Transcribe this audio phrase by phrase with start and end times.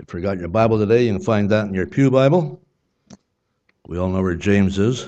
[0.00, 2.58] you forgot your Bible today, you can find that in your Pew Bible.
[3.86, 5.06] We all know where James is,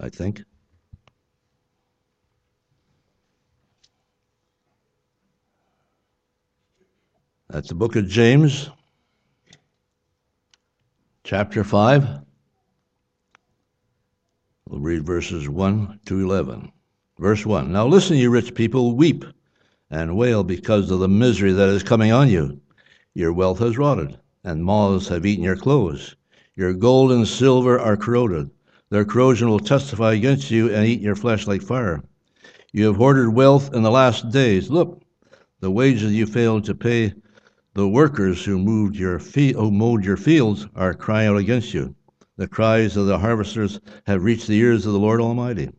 [0.00, 0.42] I think.
[7.48, 8.68] That's the book of James,
[11.22, 12.08] chapter 5.
[14.68, 16.72] We'll read verses 1 to 11.
[17.18, 19.24] Verse 1 Now listen, you rich people, weep
[19.90, 22.60] and wail because of the misery that is coming on you.
[23.14, 26.14] Your wealth has rotted, and moths have eaten your clothes.
[26.54, 28.50] Your gold and silver are corroded.
[28.90, 32.04] Their corrosion will testify against you and eat your flesh like fire.
[32.72, 34.70] You have hoarded wealth in the last days.
[34.70, 35.02] Look,
[35.58, 37.14] the wages you failed to pay
[37.74, 41.96] the workers who moved your fe- who mowed your fields are crying out against you.
[42.36, 45.70] The cries of the harvesters have reached the ears of the Lord Almighty.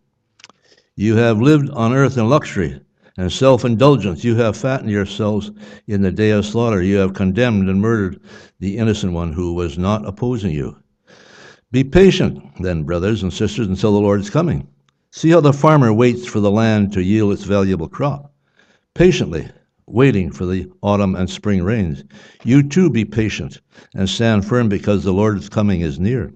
[0.97, 2.81] You have lived on earth in luxury
[3.17, 4.23] and self indulgence.
[4.23, 5.51] You have fattened yourselves
[5.87, 6.81] in the day of slaughter.
[6.81, 8.19] You have condemned and murdered
[8.59, 10.77] the innocent one who was not opposing you.
[11.71, 14.67] Be patient, then, brothers and sisters, until the Lord is coming.
[15.11, 18.33] See how the farmer waits for the land to yield its valuable crop.
[18.93, 19.49] Patiently,
[19.87, 22.03] waiting for the autumn and spring rains.
[22.43, 23.59] You too be patient
[23.93, 26.33] and stand firm because the Lord's coming is near.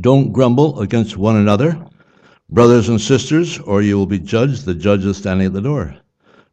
[0.00, 1.84] Don't grumble against one another
[2.52, 5.96] Brothers and sisters, or you will be judged, the judge is standing at the door.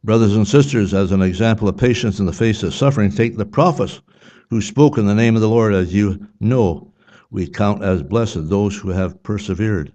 [0.04, 3.48] Brothers and sisters, as an example of patience in the face of suffering, take the
[3.48, 4.00] prophets
[4.52, 6.94] who spoke in the name of the Lord, as you know.
[7.32, 9.92] We count as blessed those who have persevered.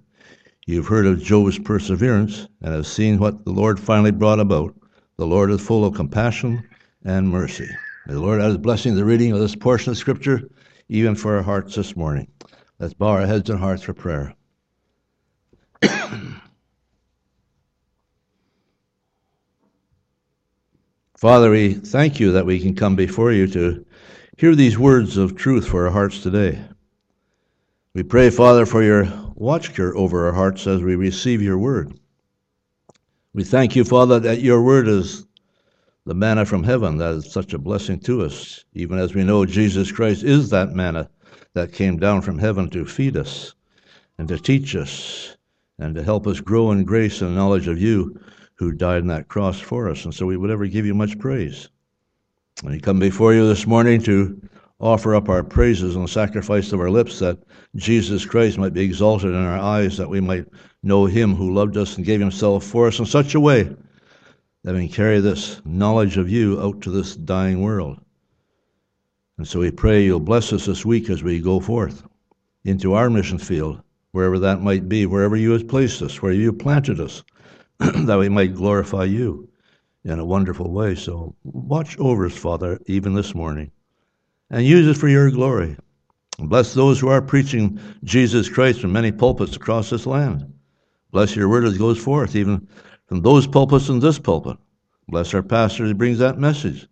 [0.67, 4.75] You've heard of Job's perseverance and have seen what the Lord finally brought about.
[5.19, 6.69] The Lord is full of compassion
[7.05, 7.69] and mercy.
[8.08, 10.50] May the Lord add his blessing to the reading of this portion of Scripture,
[10.89, 12.27] even for our hearts this morning.
[12.80, 14.34] Let's bow our heads and hearts for prayer.
[21.23, 23.87] Father, we thank you that we can come before you to
[24.39, 26.61] hear these words of truth for our hearts today.
[27.95, 29.06] We pray, Father, for your
[29.37, 31.97] watch care over our hearts as we receive your word.
[33.35, 35.24] We thank you, Father, that your word is
[36.07, 39.47] the manna from heaven that is such a blessing to us, even as we know
[39.47, 41.08] Jesus Christ is that manna
[41.55, 43.55] that came down from heaven to feed us
[44.18, 45.36] and to teach us
[45.79, 48.20] and to help us grow in grace and knowledge of you
[48.62, 50.05] who died on that cross for us.
[50.05, 51.68] And so we would ever give you much praise.
[52.62, 54.40] And we come before you this morning to
[54.78, 57.39] offer up our praises and sacrifice of our lips that
[57.77, 60.46] Jesus Christ might be exalted in our eyes, that we might
[60.83, 63.64] know him who loved us and gave himself for us in such a way
[64.64, 68.00] that we can carry this knowledge of you out to this dying world.
[69.39, 72.05] And so we pray you'll bless us this week as we go forth
[72.64, 76.52] into our mission field wherever that might be, wherever you have placed us, where you
[76.52, 77.24] planted us,
[78.07, 79.48] that we might glorify you
[80.05, 80.95] in a wonderful way.
[80.95, 83.73] So watch over us, Father, even this morning,
[84.51, 85.77] and use us for your glory.
[86.39, 90.53] Bless those who are preaching Jesus Christ from many pulpits across this land.
[91.11, 92.69] Bless your word as it goes forth, even
[93.07, 94.59] from those pulpits and this pulpit.
[95.09, 96.87] Bless our pastor who brings that message.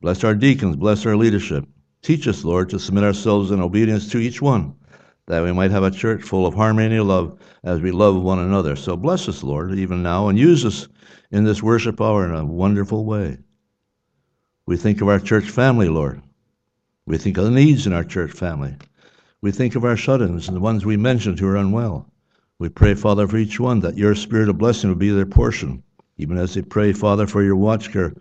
[0.00, 0.74] Bless our deacons.
[0.74, 1.64] Bless our leadership.
[2.02, 4.74] Teach us, Lord, to submit ourselves in obedience to each one
[5.26, 8.38] that we might have a church full of harmony and love as we love one
[8.38, 8.76] another.
[8.76, 10.88] So bless us, Lord, even now, and use us
[11.30, 13.38] in this worship hour in a wonderful way.
[14.66, 16.22] We think of our church family, Lord.
[17.06, 18.76] We think of the needs in our church family.
[19.40, 22.10] We think of our shut ins and the ones we mentioned who are unwell.
[22.58, 25.82] We pray, Father, for each one that your spirit of blessing will be their portion,
[26.16, 28.14] even as they pray, Father, for your watch care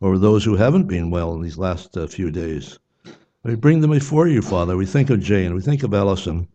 [0.00, 2.78] over those who haven't been well in these last uh, few days.
[3.44, 4.74] We bring them before you, Father.
[4.74, 5.54] We think of Jane.
[5.54, 6.48] We think of Ellison.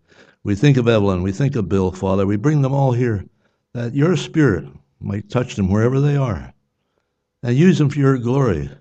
[0.44, 1.22] We think of Evelyn.
[1.22, 2.26] We think of Bill, Father.
[2.26, 3.24] We bring them all here
[3.76, 4.66] that your Spirit
[5.00, 6.52] might touch them wherever they are
[7.44, 8.72] and use them for your glory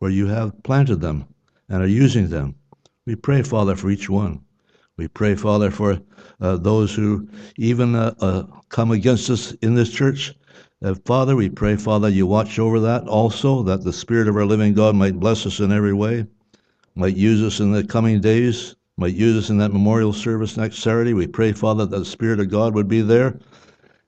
[0.00, 1.24] where you have planted them
[1.68, 2.56] and are using them.
[3.06, 4.40] We pray, Father, for each one.
[4.96, 6.00] We pray, Father, for
[6.40, 10.34] uh, those who even uh, uh, come against us in this church.
[10.84, 14.46] Uh, Father, we pray, Father, you watch over that also, that the Spirit of our
[14.46, 16.26] living God might bless us in every way
[16.94, 20.78] might use us in the coming days, might use us in that memorial service next
[20.78, 21.14] Saturday.
[21.14, 23.38] We pray, Father, that the Spirit of God would be there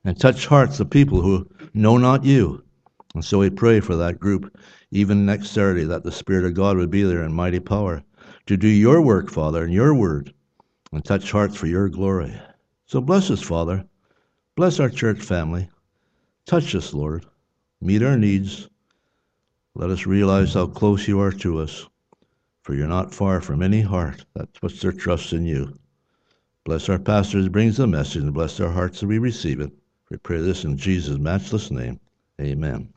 [0.04, 2.62] and touch hearts of people who know not you.
[3.14, 4.54] And so we pray for that group,
[4.90, 8.02] even next Saturday, that the Spirit of God would be there in mighty power
[8.46, 10.34] to do your work, Father, and your word,
[10.92, 12.38] and touch hearts for your glory.
[12.86, 13.86] So bless us, Father.
[14.56, 15.68] Bless our church family.
[16.46, 17.24] Touch us, Lord.
[17.80, 18.68] Meet our needs.
[19.74, 21.86] Let us realize how close you are to us
[22.64, 25.70] for you're not far from any heart that puts their trust in you.
[26.64, 29.70] Bless our pastors brings the message, and bless our hearts that we receive it.
[30.10, 32.00] We pray this in Jesus' matchless name.
[32.40, 32.88] Amen.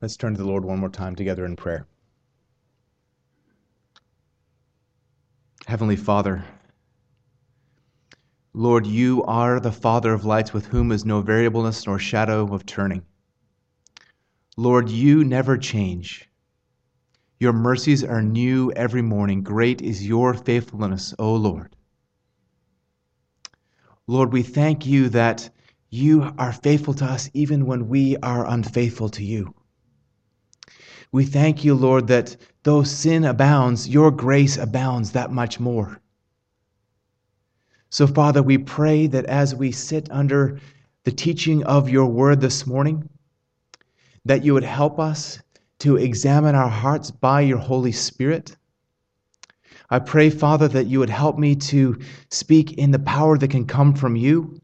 [0.00, 1.86] Let's turn to the Lord one more time together in prayer.
[5.66, 6.42] Heavenly Father,
[8.54, 12.64] Lord, you are the Father of lights with whom is no variableness nor shadow of
[12.64, 13.02] turning.
[14.56, 16.28] Lord, you never change.
[17.38, 19.42] Your mercies are new every morning.
[19.42, 21.74] Great is your faithfulness, O Lord.
[24.06, 25.48] Lord, we thank you that
[25.88, 29.54] you are faithful to us even when we are unfaithful to you.
[31.12, 36.00] We thank you, Lord, that though sin abounds, your grace abounds that much more.
[37.88, 40.60] So, Father, we pray that as we sit under
[41.04, 43.08] the teaching of your word this morning,
[44.24, 45.40] that you would help us
[45.80, 48.56] to examine our hearts by your Holy Spirit.
[49.88, 51.98] I pray, Father, that you would help me to
[52.30, 54.60] speak in the power that can come from you.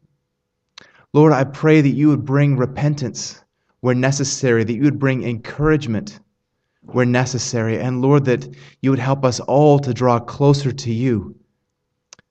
[1.13, 3.43] Lord, I pray that you would bring repentance
[3.81, 6.19] where necessary, that you would bring encouragement
[6.81, 8.47] where necessary, and Lord, that
[8.81, 11.35] you would help us all to draw closer to you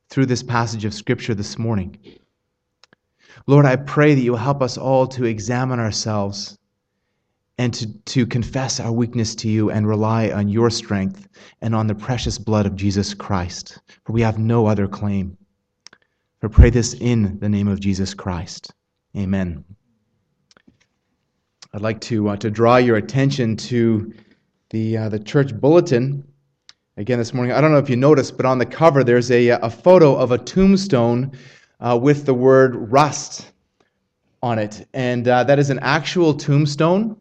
[0.08, 1.98] through this passage of Scripture this morning.
[3.46, 6.58] Lord, I pray that you will help us all to examine ourselves
[7.58, 11.28] and to, to confess our weakness to you and rely on your strength
[11.62, 15.36] and on the precious blood of Jesus Christ, for we have no other claim.
[16.42, 18.72] I pray this in the name of Jesus Christ.
[19.16, 19.64] Amen.
[21.72, 24.12] I'd like to, uh, to draw your attention to
[24.70, 26.22] the, uh, the church bulletin
[26.96, 27.52] again this morning.
[27.52, 30.30] I don't know if you noticed, but on the cover there's a, a photo of
[30.30, 31.32] a tombstone
[31.80, 33.50] uh, with the word rust
[34.42, 34.86] on it.
[34.94, 37.16] And uh, that is an actual tombstone.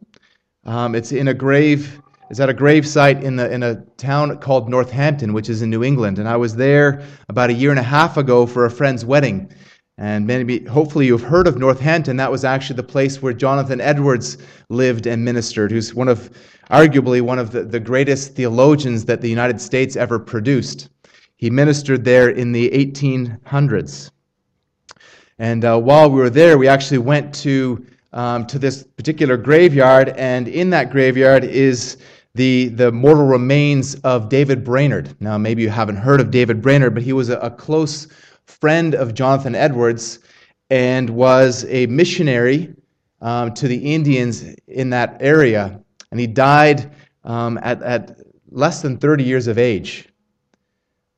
[0.66, 4.36] Um, it's in a grave, it's at a grave site in, the, in a town
[4.38, 6.18] called Northampton, which is in New England.
[6.18, 9.52] And I was there about a year and a half ago for a friend's wedding.
[9.98, 12.18] And maybe, hopefully, you've heard of Northampton.
[12.18, 14.36] That was actually the place where Jonathan Edwards
[14.68, 16.30] lived and ministered, who's one of,
[16.70, 20.90] arguably, one of the, the greatest theologians that the United States ever produced.
[21.36, 24.10] He ministered there in the 1800s.
[25.38, 27.86] And uh, while we were there, we actually went to,
[28.16, 31.98] um, to this particular graveyard, and in that graveyard is
[32.34, 35.14] the, the mortal remains of David Brainerd.
[35.20, 38.08] Now, maybe you haven't heard of David Brainerd, but he was a, a close
[38.46, 40.20] friend of Jonathan Edwards
[40.70, 42.74] and was a missionary
[43.20, 45.78] um, to the Indians in that area.
[46.10, 46.90] And he died
[47.24, 48.18] um, at, at
[48.50, 50.08] less than 30 years of age.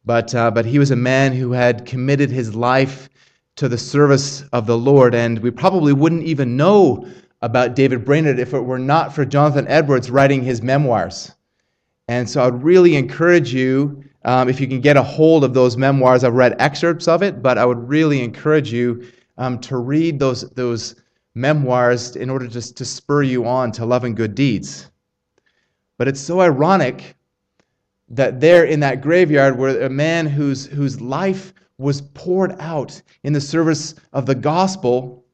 [0.04, 3.08] But, uh, but he was a man who had committed his life
[3.58, 7.08] to the service of the Lord, and we probably wouldn't even know
[7.42, 11.32] about David Brainerd if it were not for Jonathan Edwards writing his memoirs.
[12.06, 15.76] And so I'd really encourage you um, if you can get a hold of those
[15.76, 19.04] memoirs, I've read excerpts of it, but I would really encourage you
[19.38, 20.94] um, to read those, those
[21.34, 24.88] memoirs in order just to spur you on to love and good deeds.
[25.96, 27.16] But it's so ironic
[28.10, 33.32] that there in that graveyard where a man whose, whose life was poured out in
[33.32, 35.24] the service of the gospel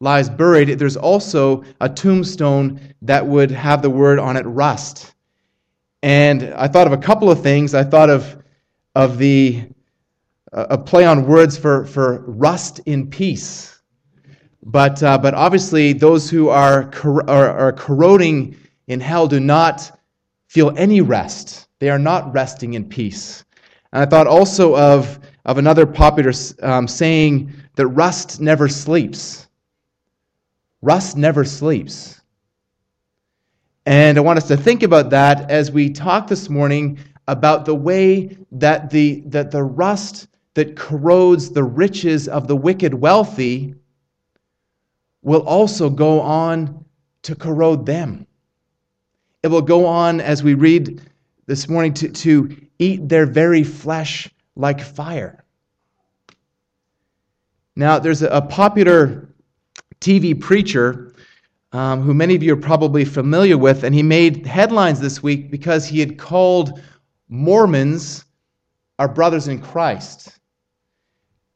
[0.00, 5.14] lies buried, there's also a tombstone that would have the word on it rust.
[6.02, 7.72] And I thought of a couple of things.
[7.72, 8.42] I thought of,
[8.96, 9.64] of the
[10.52, 13.80] a play on words for, for rust in peace.
[14.64, 18.56] But, uh, but obviously, those who are, cor- are, are corroding
[18.86, 19.98] in hell do not
[20.48, 21.68] feel any rest.
[21.78, 23.44] They are not resting in peace.
[23.92, 26.32] And I thought also of, of another popular
[26.62, 29.48] um, saying that rust never sleeps.
[30.80, 32.20] Rust never sleeps.
[33.86, 37.74] And I want us to think about that as we talk this morning about the
[37.74, 43.74] way that the, that the rust that corrodes the riches of the wicked wealthy
[45.22, 46.84] will also go on
[47.22, 48.26] to corrode them.
[49.42, 51.00] It will go on, as we read
[51.46, 55.44] this morning, to, to eat their very flesh like fire.
[57.74, 59.28] Now, there's a, popular
[60.00, 61.14] TV preacher
[61.72, 65.50] um, who many of you are probably familiar with, and he made headlines this week
[65.50, 66.82] because he had called
[67.28, 68.24] Mormons
[68.98, 70.38] our brothers in Christ.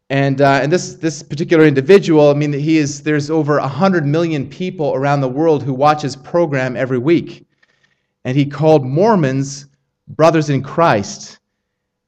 [0.08, 4.48] And, uh, and this, this particular individual, I mean, he is, there's over 100 million
[4.48, 7.46] people around the world who watch his program every week.
[8.24, 9.66] And he called Mormons
[10.08, 11.40] brothers in Christ.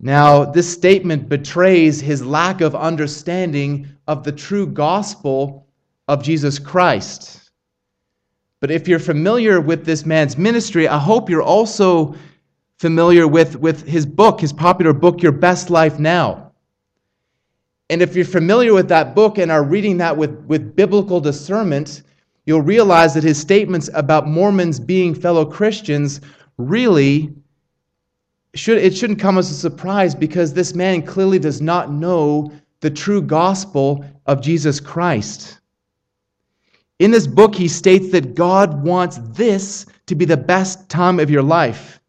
[0.00, 5.67] Now, this statement betrays his lack of understanding of the true gospel
[6.07, 7.50] of Jesus Christ.
[8.61, 12.14] But if you're familiar with this man's ministry, I hope you're also
[12.78, 16.52] familiar with, with his book, his popular book, Your Best Life Now.
[17.90, 22.02] And if you're familiar with that book and are reading that with, with biblical discernment,
[22.47, 26.21] you'll realize that his statements about Mormons being fellow Christians
[26.57, 27.35] really
[28.55, 32.90] should it shouldn't come as a surprise because this man clearly does not know the
[32.90, 35.61] true gospel of Jesus Christ.
[36.99, 41.31] In this book, he states that God wants this to be the best time of
[41.31, 42.00] your life.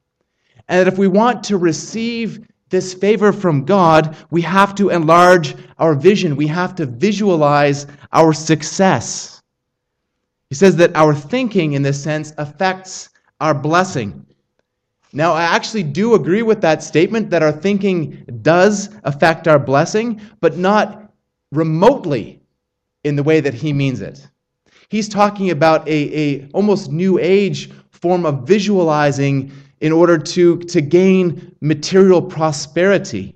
[0.67, 5.55] And that if we want to receive this favor from God, we have to enlarge
[5.77, 6.35] our vision.
[6.35, 9.41] We have to visualize our success.
[10.49, 14.25] He says that our thinking, in this sense, affects our blessing.
[15.11, 20.21] Now, I actually do agree with that statement that our thinking does affect our blessing,
[20.39, 21.11] but not
[21.51, 22.41] remotely
[23.03, 24.27] in the way that he means it.
[24.89, 29.51] He's talking about a, a almost new age form of visualizing
[29.81, 33.35] in order to, to gain material prosperity.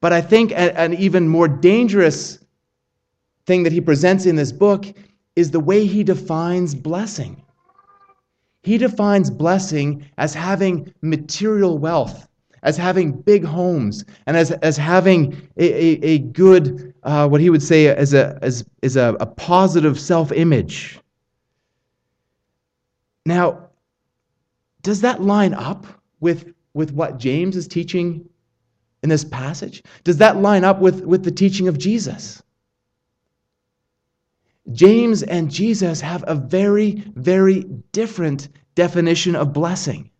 [0.00, 2.38] But I think an even more dangerous
[3.46, 4.86] thing that he presents in this book
[5.34, 7.43] is the way he defines blessing.
[8.64, 12.26] He defines blessing as having material wealth,
[12.62, 17.50] as having big homes, and as, as having a, a, a good, uh, what he
[17.50, 20.98] would say, as a, as, as a, a positive self image.
[23.26, 23.68] Now,
[24.80, 25.86] does that line up
[26.20, 28.26] with, with what James is teaching
[29.02, 29.82] in this passage?
[30.04, 32.42] Does that line up with, with the teaching of Jesus?
[34.72, 40.10] James and Jesus have a very, very different definition of blessing.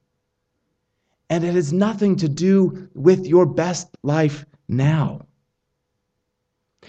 [1.30, 5.26] And it has nothing to do with your best life now.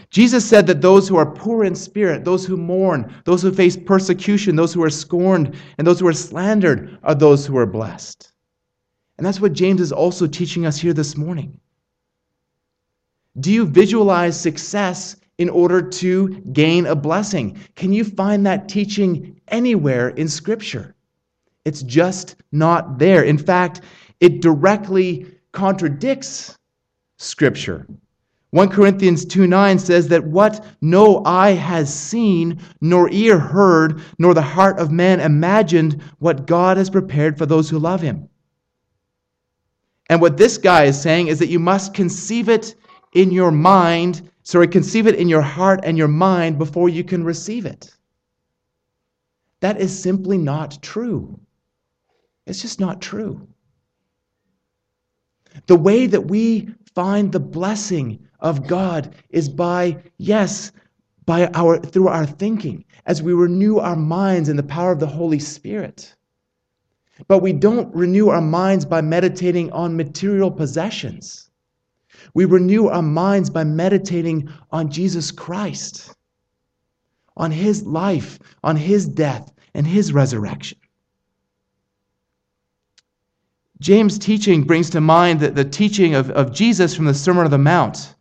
[0.09, 3.77] Jesus said that those who are poor in spirit, those who mourn, those who face
[3.77, 8.33] persecution, those who are scorned, and those who are slandered are those who are blessed.
[9.17, 11.59] And that's what James is also teaching us here this morning.
[13.39, 17.57] Do you visualize success in order to gain a blessing.
[17.75, 20.95] Can you find that teaching anywhere in Scripture?
[21.65, 23.23] It's just not there.
[23.23, 23.81] In fact,
[24.19, 26.57] it directly contradicts
[27.17, 27.87] Scripture.
[28.51, 34.33] 1 Corinthians 2 9 says that what no eye has seen, nor ear heard, nor
[34.33, 38.29] the heart of man imagined, what God has prepared for those who love him.
[40.09, 42.75] And what this guy is saying is that you must conceive it
[43.13, 47.23] in your mind Sorry, conceive it in your heart and your mind before you can
[47.23, 47.91] receive it.
[49.59, 51.39] That is simply not true.
[52.45, 53.47] It's just not true.
[55.65, 60.71] The way that we find the blessing of God is by, yes,
[61.25, 65.07] by our through our thinking, as we renew our minds in the power of the
[65.07, 66.13] Holy Spirit.
[67.27, 71.44] But we don't renew our minds by meditating on material possessions.
[72.35, 76.13] We renew our minds by meditating on Jesus Christ,
[77.37, 80.77] on his life, on his death, and his resurrection.
[83.79, 87.51] James' teaching brings to mind the, the teaching of, of Jesus from the Sermon on
[87.51, 88.14] the Mount,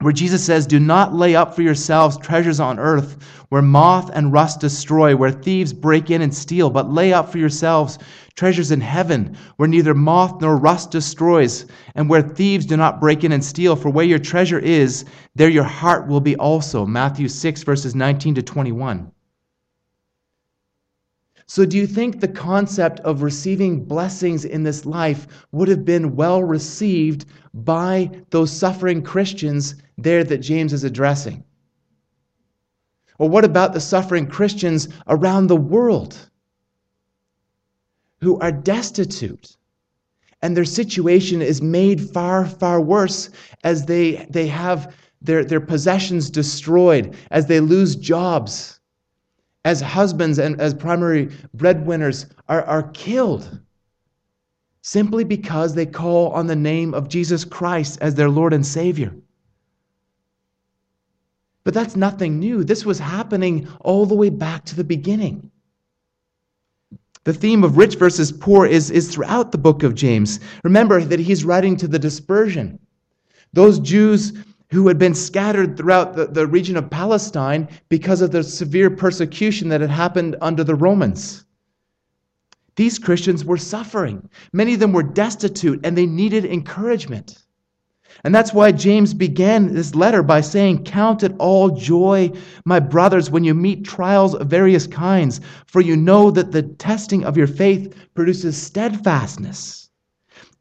[0.00, 3.18] where Jesus says, Do not lay up for yourselves treasures on earth
[3.50, 7.38] where moth and rust destroy, where thieves break in and steal, but lay up for
[7.38, 7.98] yourselves
[8.34, 13.24] treasures in heaven, where neither moth nor rust destroys, and where thieves do not break
[13.24, 13.76] in and steal.
[13.76, 15.04] For where your treasure is,
[15.34, 16.86] there your heart will be also.
[16.86, 19.10] Matthew 6, verses 19 to 21.
[21.46, 26.14] So, do you think the concept of receiving blessings in this life would have been
[26.14, 31.44] well received by those suffering Christians there that James is addressing?
[33.18, 36.30] Or what about the suffering Christians around the world?
[38.20, 39.56] who are destitute.
[40.42, 43.30] And their situation is made far, far worse
[43.64, 48.80] as they, they have their, their possessions destroyed, as they lose jobs,
[49.66, 53.60] as husbands and as primary breadwinners are, are killed
[54.82, 59.14] simply because they call on the name of Jesus Christ as their Lord and Savior.
[61.64, 62.64] But that's nothing new.
[62.64, 65.50] This was happening all the way back to the beginning.
[67.24, 70.40] The theme of rich versus poor is, is throughout the book of James.
[70.64, 72.78] Remember that he's writing to the dispersion.
[73.52, 74.32] Those Jews
[74.70, 79.68] who had been scattered throughout the, the region of Palestine because of the severe persecution
[79.68, 81.44] that had happened under the Romans.
[82.76, 84.28] These Christians were suffering.
[84.52, 87.42] Many of them were destitute and they needed encouragement.
[88.24, 92.30] And that's why James began this letter by saying, Count it all joy,
[92.64, 97.24] my brothers, when you meet trials of various kinds, for you know that the testing
[97.24, 99.88] of your faith produces steadfastness.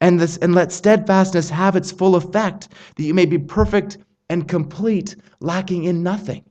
[0.01, 3.97] And, this, and let steadfastness have its full effect, that you may be perfect
[4.29, 6.45] and complete, lacking in nothing.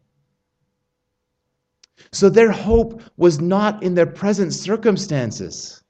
[2.13, 5.83] So their hope was not in their present circumstances.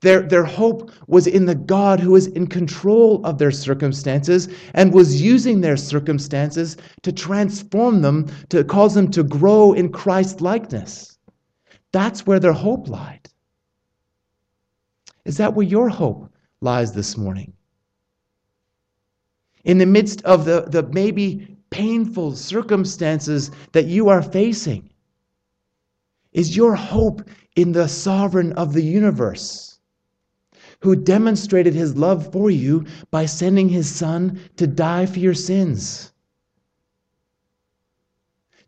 [0.00, 4.94] Their, their hope was in the God who is in control of their circumstances and
[4.94, 11.18] was using their circumstances to transform them, to cause them to grow in Christ likeness.
[11.92, 13.28] That's where their hope lied.
[15.26, 17.52] Is that where your hope lies this morning?
[19.64, 24.88] In the midst of the, the maybe painful circumstances that you are facing,
[26.32, 29.69] is your hope in the sovereign of the universe?
[30.80, 36.12] Who demonstrated his love for you by sending his son to die for your sins.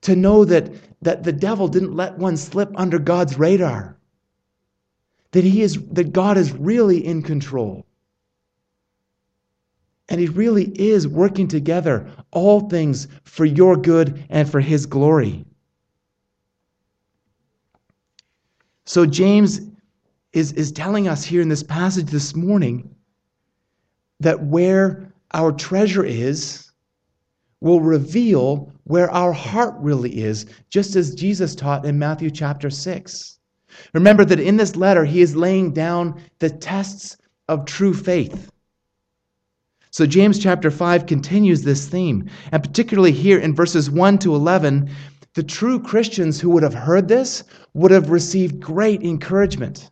[0.03, 3.97] To know that, that the devil didn't let one slip under God's radar.
[5.31, 7.87] That he is that God is really in control.
[10.09, 15.47] And he really is working together all things for your good and for his glory.
[18.85, 19.61] So James
[20.33, 22.95] is, is telling us here in this passage this morning
[24.21, 26.71] that where our treasure is
[27.61, 33.39] will reveal where our heart really is, just as Jesus taught in Matthew chapter 6.
[33.95, 37.17] Remember that in this letter, he is laying down the tests
[37.49, 38.51] of true faith.
[39.91, 44.91] So, James chapter 5 continues this theme, and particularly here in verses 1 to 11,
[45.35, 49.91] the true Christians who would have heard this would have received great encouragement.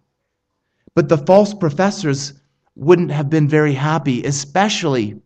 [0.95, 2.35] But the false professors
[2.75, 5.21] wouldn't have been very happy, especially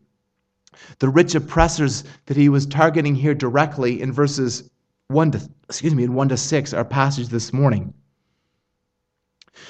[0.99, 4.71] the rich oppressors that he was targeting here directly in verses
[5.09, 7.95] 1 to excuse me in 1 to 6 our passage this morning.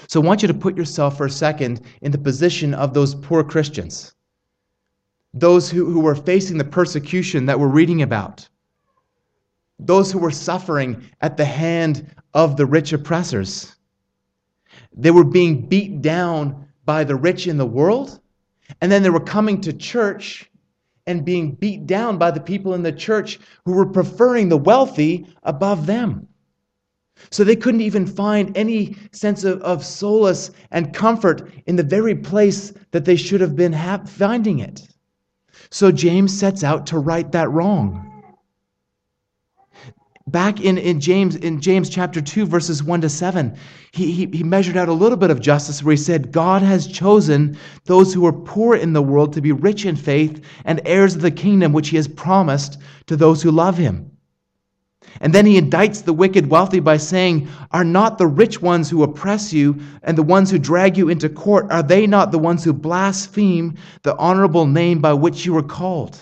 [0.09, 3.15] So I want you to put yourself for a second in the position of those
[3.15, 4.15] poor Christians.
[5.35, 8.49] Those who, who were facing the persecution that we're reading about.
[9.79, 13.74] Those who were suffering at the hand of the rich oppressors.
[14.95, 18.21] They were being beat down by the rich in the world,
[18.81, 20.51] and then they were coming to church
[21.07, 25.27] and being beat down by the people in the church who were preferring the wealthy
[25.43, 26.29] above them.
[27.31, 32.15] So they couldn't even find any sense of, of solace and comfort in the very
[32.15, 34.87] place that they should have been ha- finding it.
[35.71, 38.14] So James sets out to right that wrong.
[40.27, 43.55] Back in, in James in James chapter 2, verses 1 to 7,
[43.93, 46.87] he, he, he measured out a little bit of justice where he said, God has
[46.87, 51.15] chosen those who are poor in the world to be rich in faith and heirs
[51.15, 54.11] of the kingdom which he has promised to those who love him.
[55.21, 59.03] And then he indicts the wicked wealthy by saying, Are not the rich ones who
[59.03, 62.65] oppress you and the ones who drag you into court, are they not the ones
[62.65, 66.19] who blaspheme the honorable name by which you were called?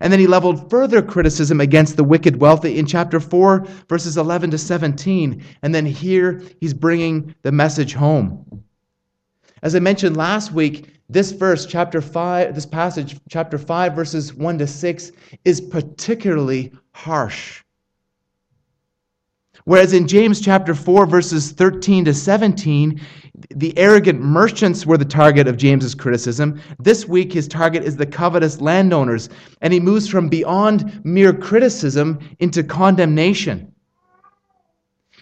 [0.00, 4.50] And then he leveled further criticism against the wicked wealthy in chapter 4, verses 11
[4.52, 5.42] to 17.
[5.62, 8.62] And then here he's bringing the message home.
[9.62, 14.58] As I mentioned last week, this verse, chapter 5, this passage, chapter 5, verses 1
[14.58, 15.12] to 6,
[15.44, 17.62] is particularly harsh.
[19.68, 22.98] Whereas in James chapter 4, verses 13 to 17,
[23.54, 26.58] the arrogant merchants were the target of James's criticism.
[26.78, 29.28] This week, his target is the covetous landowners,
[29.60, 33.70] and he moves from beyond mere criticism into condemnation.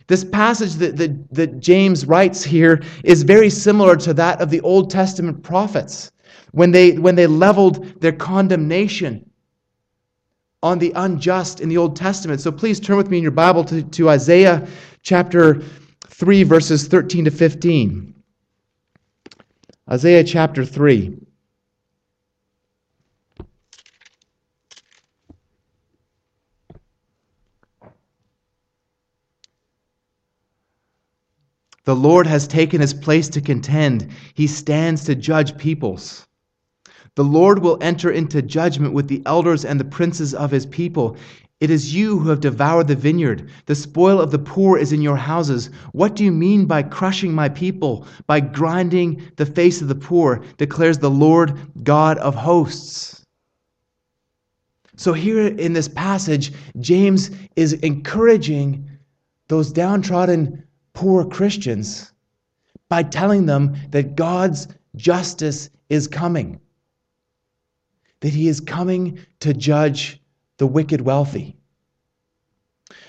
[0.07, 4.61] This passage that, that, that James writes here is very similar to that of the
[4.61, 6.13] Old Testament prophets
[6.53, 9.29] when they, when they leveled their condemnation
[10.63, 12.41] on the unjust in the Old Testament.
[12.41, 14.67] So please turn with me in your Bible to, to Isaiah
[15.03, 15.63] chapter
[16.09, 18.15] 3, verses 13 to 15.
[19.91, 21.17] Isaiah chapter 3.
[31.85, 34.09] The Lord has taken his place to contend.
[34.35, 36.26] He stands to judge peoples.
[37.17, 41.17] The Lord will enter into judgment with the elders and the princes of his people.
[41.61, 43.49] It is you who have devoured the vineyard.
[43.65, 45.71] The spoil of the poor is in your houses.
[45.93, 50.45] What do you mean by crushing my people, by grinding the face of the poor,
[50.59, 53.25] declares the Lord God of hosts.
[54.97, 58.91] So, here in this passage, James is encouraging
[59.49, 62.13] those downtrodden poor Christians
[62.91, 66.61] by telling them that God's justice is coming
[68.21, 70.21] that he is coming to judge
[70.59, 71.57] the wicked wealthy.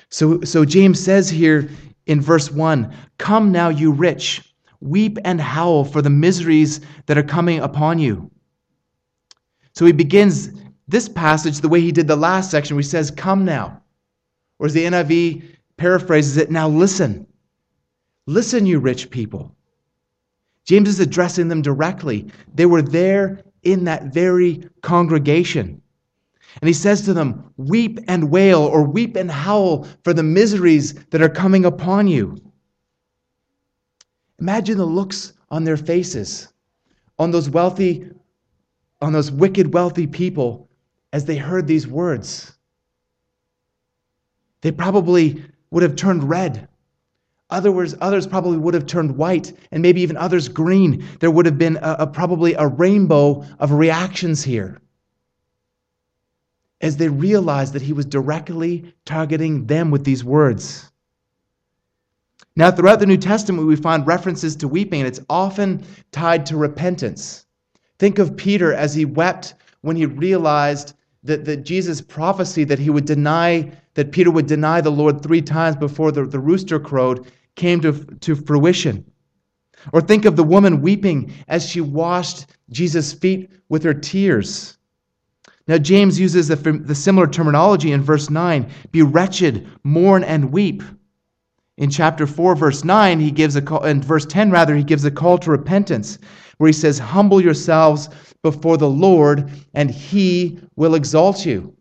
[0.09, 1.69] So, so James says here
[2.05, 7.23] in verse 1 Come now, you rich, weep and howl for the miseries that are
[7.23, 8.31] coming upon you.
[9.73, 10.49] So he begins
[10.87, 13.81] this passage the way he did the last section, where he says, Come now.
[14.59, 15.43] Or as the NIV
[15.77, 17.27] paraphrases it now listen.
[18.25, 19.55] Listen, you rich people.
[20.65, 22.29] James is addressing them directly.
[22.53, 25.81] They were there in that very congregation.
[26.61, 30.93] And he says to them, Weep and wail, or weep and howl for the miseries
[31.11, 32.37] that are coming upon you.
[34.39, 36.47] Imagine the looks on their faces,
[37.19, 38.09] on those wealthy,
[39.01, 40.69] on those wicked, wealthy people
[41.11, 42.53] as they heard these words.
[44.61, 46.69] They probably would have turned red.
[47.49, 51.05] Others, others probably would have turned white, and maybe even others green.
[51.19, 54.81] There would have been a, a, probably a rainbow of reactions here
[56.81, 60.91] as they realized that he was directly targeting them with these words.
[62.55, 66.57] Now, throughout the New Testament, we find references to weeping, and it's often tied to
[66.57, 67.45] repentance.
[67.97, 72.89] Think of Peter as he wept when he realized that, that Jesus' prophecy that he
[72.89, 77.31] would deny, that Peter would deny the Lord three times before the, the rooster crowed
[77.57, 77.91] came to,
[78.21, 79.03] to fruition.
[79.91, 84.77] Or think of the woman weeping as she washed Jesus' feet with her tears.
[85.67, 90.81] Now, James uses the, the similar terminology in verse 9 be wretched, mourn, and weep.
[91.77, 95.05] In chapter 4, verse 9, he gives a call, in verse 10, rather, he gives
[95.05, 96.17] a call to repentance,
[96.57, 98.09] where he says, Humble yourselves
[98.41, 101.75] before the Lord, and he will exalt you.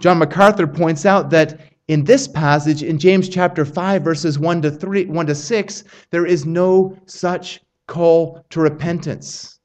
[0.00, 4.70] John MacArthur points out that in this passage, in James chapter 5, verses 1 to
[4.70, 9.58] 3, 1 to 6, there is no such call to repentance.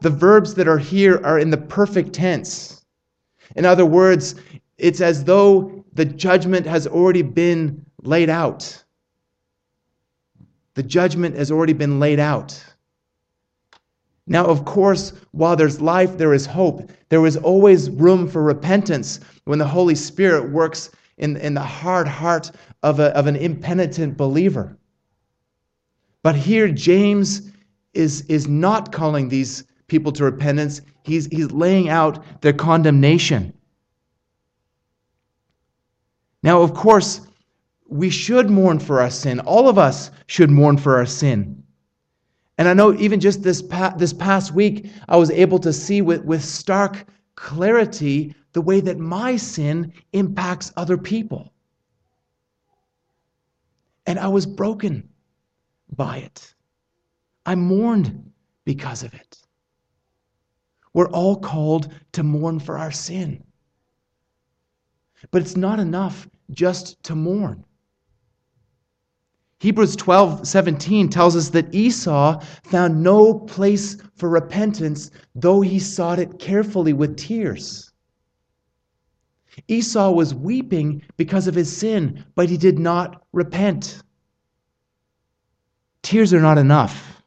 [0.00, 2.84] The verbs that are here are in the perfect tense.
[3.56, 4.34] In other words,
[4.76, 8.84] it's as though the judgment has already been laid out.
[10.74, 12.62] The judgment has already been laid out.
[14.26, 16.90] Now, of course, while there's life, there is hope.
[17.08, 22.06] There is always room for repentance when the Holy Spirit works in, in the hard
[22.06, 22.50] heart
[22.82, 24.76] of, a, of an impenitent believer.
[26.22, 27.50] But here, James
[27.94, 33.54] is, is not calling these people to repentance, he's, he's laying out their condemnation.
[36.42, 37.22] Now, of course,
[37.88, 39.40] we should mourn for our sin.
[39.40, 41.62] All of us should mourn for our sin.
[42.58, 46.02] And I know even just this, pa- this past week, I was able to see
[46.02, 51.52] with, with stark clarity the way that my sin impacts other people.
[54.04, 55.08] And I was broken
[55.94, 56.56] by it.
[57.46, 58.32] I mourned
[58.64, 59.38] because of it.
[60.92, 63.44] We're all called to mourn for our sin.
[65.30, 67.64] But it's not enough just to mourn.
[69.60, 76.18] Hebrews 12, 17 tells us that Esau found no place for repentance, though he sought
[76.18, 77.87] it carefully with tears.
[79.66, 84.02] Esau was weeping because of his sin, but he did not repent.
[86.02, 87.22] Tears are not enough.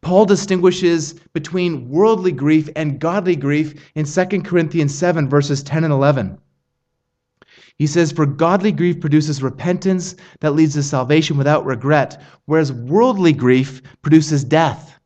[0.00, 5.92] Paul distinguishes between worldly grief and godly grief in 2 Corinthians 7, verses 10 and
[5.92, 6.38] 11.
[7.78, 13.32] He says, For godly grief produces repentance that leads to salvation without regret, whereas worldly
[13.32, 14.98] grief produces death.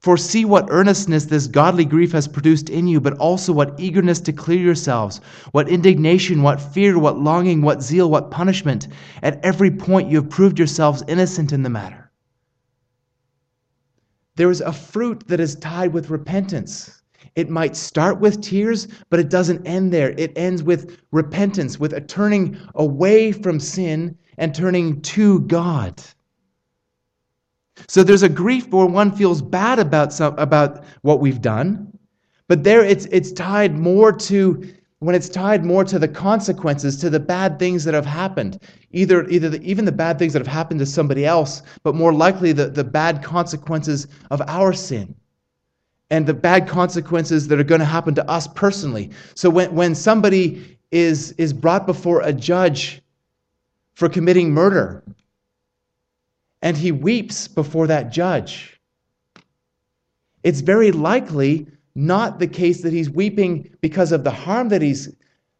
[0.00, 4.20] For see what earnestness this godly grief has produced in you, but also what eagerness
[4.20, 8.86] to clear yourselves, what indignation, what fear, what longing, what zeal, what punishment.
[9.22, 12.12] At every point you have proved yourselves innocent in the matter.
[14.36, 17.02] There is a fruit that is tied with repentance.
[17.34, 20.14] It might start with tears, but it doesn't end there.
[20.16, 26.00] It ends with repentance, with a turning away from sin and turning to God.
[27.86, 31.96] So there's a grief where one feels bad about some, about what we've done,
[32.48, 37.08] but there it's it's tied more to when it's tied more to the consequences, to
[37.08, 38.60] the bad things that have happened,
[38.90, 42.12] either either the, even the bad things that have happened to somebody else, but more
[42.12, 45.14] likely the, the bad consequences of our sin
[46.10, 49.10] and the bad consequences that are going to happen to us personally.
[49.34, 53.02] So when, when somebody is, is brought before a judge
[53.94, 55.02] for committing murder,
[56.62, 58.80] and he weeps before that judge,
[60.42, 65.14] it's very likely not the case that he's weeping because of the harm that he's,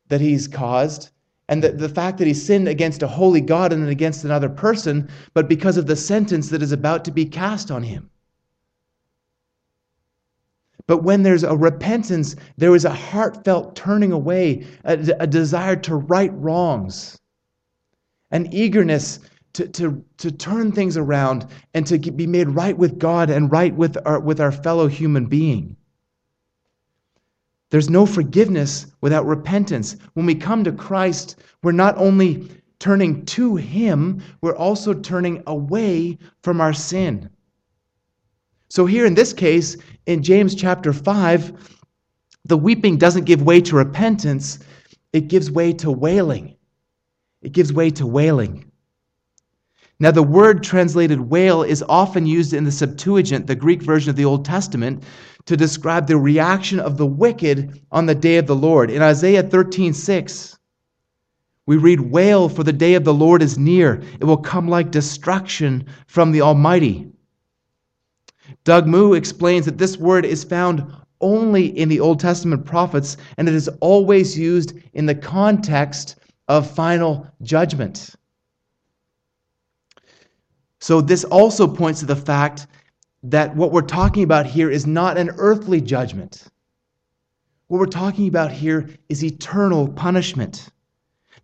[0.09, 1.11] that he's caused
[1.49, 5.09] and the, the fact that he sinned against a holy God and against another person,
[5.33, 8.11] but because of the sentence that is about to be cast on him.
[10.87, 15.97] But when there's a repentance, there is a heartfelt turning away, a, a desire to
[15.97, 17.19] right wrongs,
[18.31, 19.19] an eagerness
[19.55, 23.75] to, to, to turn things around and to be made right with God and right
[23.75, 25.77] with our, with our fellow human being.
[27.71, 29.97] There's no forgiveness without repentance.
[30.15, 36.19] When we come to Christ, we're not only turning to Him, we're also turning away
[36.43, 37.29] from our sin.
[38.71, 41.77] So, here in this case, in James chapter 5,
[42.45, 44.59] the weeping doesn't give way to repentance,
[45.13, 46.57] it gives way to wailing.
[47.43, 48.68] It gives way to wailing.
[50.01, 54.17] Now, the word translated wail is often used in the Septuagint, the Greek version of
[54.17, 55.03] the Old Testament,
[55.47, 58.91] to describe the reaction of the wicked on the day of the Lord.
[58.91, 60.59] In Isaiah 13 6,
[61.67, 64.01] we read, Wail, for the day of the Lord is near.
[64.21, 67.11] It will come like destruction from the Almighty.
[68.65, 70.85] Doug Moo explains that this word is found
[71.21, 76.71] only in the Old Testament prophets, and it is always used in the context of
[76.71, 78.15] final judgment.
[80.81, 82.67] So, this also points to the fact
[83.25, 86.45] that what we're talking about here is not an earthly judgment.
[87.67, 90.71] What we're talking about here is eternal punishment.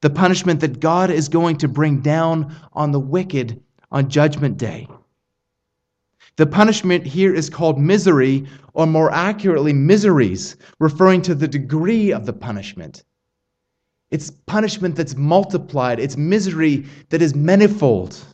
[0.00, 4.88] The punishment that God is going to bring down on the wicked on Judgment Day.
[6.36, 12.26] The punishment here is called misery, or more accurately, miseries, referring to the degree of
[12.26, 13.04] the punishment.
[14.10, 18.33] It's punishment that's multiplied, it's misery that is manifold.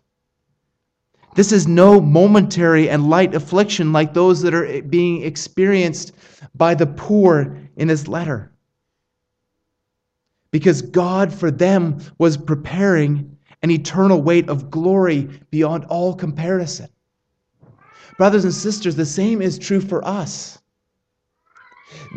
[1.34, 6.12] This is no momentary and light affliction like those that are being experienced
[6.54, 8.52] by the poor in his letter.
[10.50, 16.88] Because God for them was preparing an eternal weight of glory beyond all comparison.
[18.18, 20.58] Brothers and sisters, the same is true for us.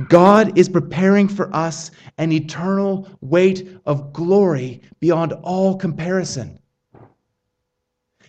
[0.09, 6.59] God is preparing for us an eternal weight of glory beyond all comparison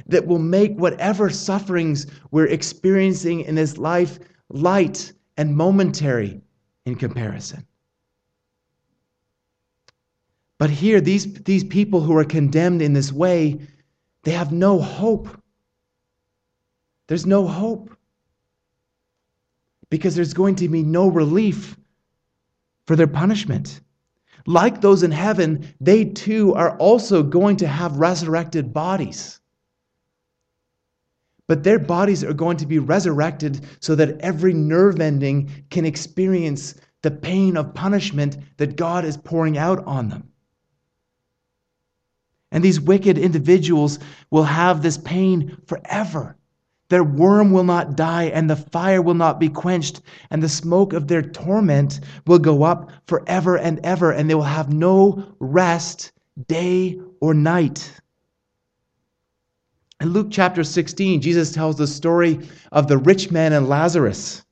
[0.07, 6.41] that will make whatever sufferings we're experiencing in this life light and momentary
[6.85, 7.67] in comparison.
[10.59, 13.59] But here, these, these people who are condemned in this way,
[14.23, 15.29] they have no hope.
[17.09, 17.97] There's no hope.
[19.91, 21.77] Because there's going to be no relief
[22.87, 23.81] for their punishment.
[24.47, 29.41] Like those in heaven, they too are also going to have resurrected bodies.
[31.47, 36.75] But their bodies are going to be resurrected so that every nerve ending can experience
[37.03, 40.31] the pain of punishment that God is pouring out on them.
[42.51, 43.99] And these wicked individuals
[44.31, 46.37] will have this pain forever.
[46.89, 50.93] Their worm will not die, and the fire will not be quenched, and the smoke
[50.93, 56.13] of their torment will go up forever and ever, and they will have no rest
[56.47, 58.01] day or night.
[60.05, 62.39] In Luke chapter 16, Jesus tells the story
[62.73, 64.45] of the rich man and Lazarus.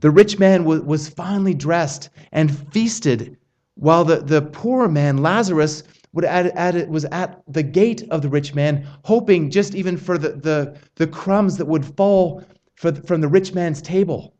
[0.00, 3.36] The rich man was finely dressed and feasted,
[3.76, 9.50] while the, the poor man, Lazarus, was at the gate of the rich man, hoping
[9.50, 12.42] just even for the, the, the crumbs that would fall
[12.74, 14.34] for, from the rich man's table.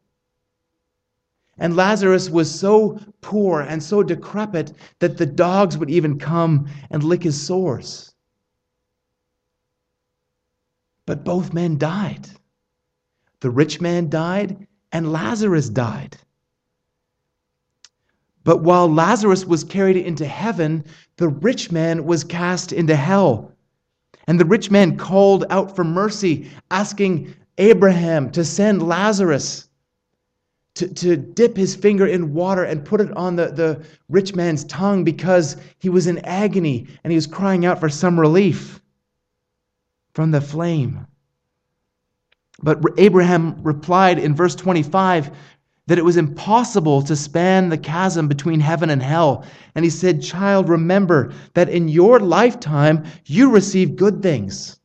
[1.57, 7.05] And Lazarus was so poor and so decrepit that the dogs would even come and
[7.05, 8.14] lick his sores.
[11.07, 12.29] But both men died.
[13.41, 16.17] The rich man died, and Lazarus died.
[18.43, 20.85] But while Lazarus was carried into heaven,
[21.17, 23.53] the rich man was cast into hell.
[24.27, 29.69] And the rich man called out for mercy, asking Abraham to send Lazarus
[30.75, 34.65] to, to dip his finger in water and put it on the, the rich man's
[34.65, 38.81] tongue because he was in agony and he was crying out for some relief
[40.15, 41.07] from the flame.
[42.63, 45.31] But Abraham replied in verse 25
[45.87, 49.45] that it was impossible to span the chasm between heaven and hell.
[49.75, 54.79] And he said, Child, remember that in your lifetime you received good things.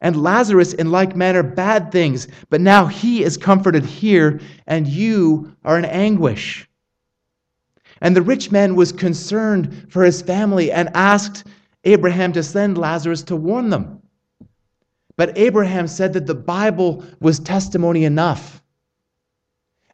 [0.00, 2.28] And Lazarus, in like manner, bad things.
[2.50, 6.68] But now he is comforted here, and you are in anguish.
[8.00, 11.46] And the rich man was concerned for his family and asked
[11.84, 14.02] Abraham to send Lazarus to warn them.
[15.16, 18.62] But Abraham said that the Bible was testimony enough.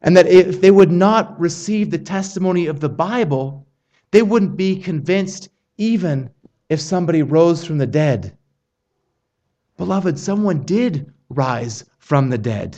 [0.01, 3.67] And that if they would not receive the testimony of the Bible,
[4.11, 6.29] they wouldn't be convinced even
[6.69, 8.35] if somebody rose from the dead.
[9.77, 12.77] Beloved, someone did rise from the dead.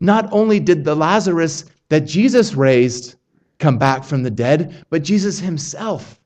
[0.00, 3.16] Not only did the Lazarus that Jesus raised
[3.58, 6.20] come back from the dead, but Jesus himself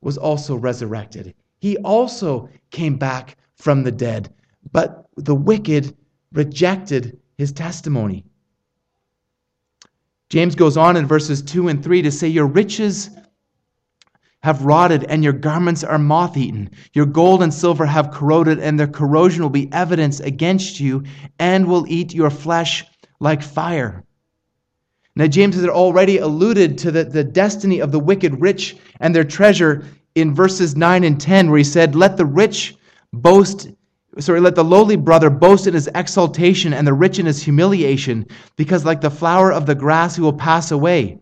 [0.00, 1.34] was also resurrected.
[1.58, 4.32] He also came back from the dead.
[4.72, 5.96] But the wicked
[6.32, 8.24] rejected his testimony.
[10.30, 13.10] James goes on in verses 2 and 3 to say, Your riches
[14.42, 16.70] have rotted, and your garments are moth eaten.
[16.92, 21.04] Your gold and silver have corroded, and their corrosion will be evidence against you,
[21.38, 22.84] and will eat your flesh
[23.20, 24.04] like fire.
[25.16, 29.24] Now, James has already alluded to the, the destiny of the wicked rich and their
[29.24, 32.76] treasure in verses 9 and 10, where he said, Let the rich
[33.12, 33.68] boast,
[34.18, 38.26] sorry, let the lowly brother boast in his exaltation and the rich in his humiliation,
[38.56, 41.18] because like the flower of the grass, he will pass away.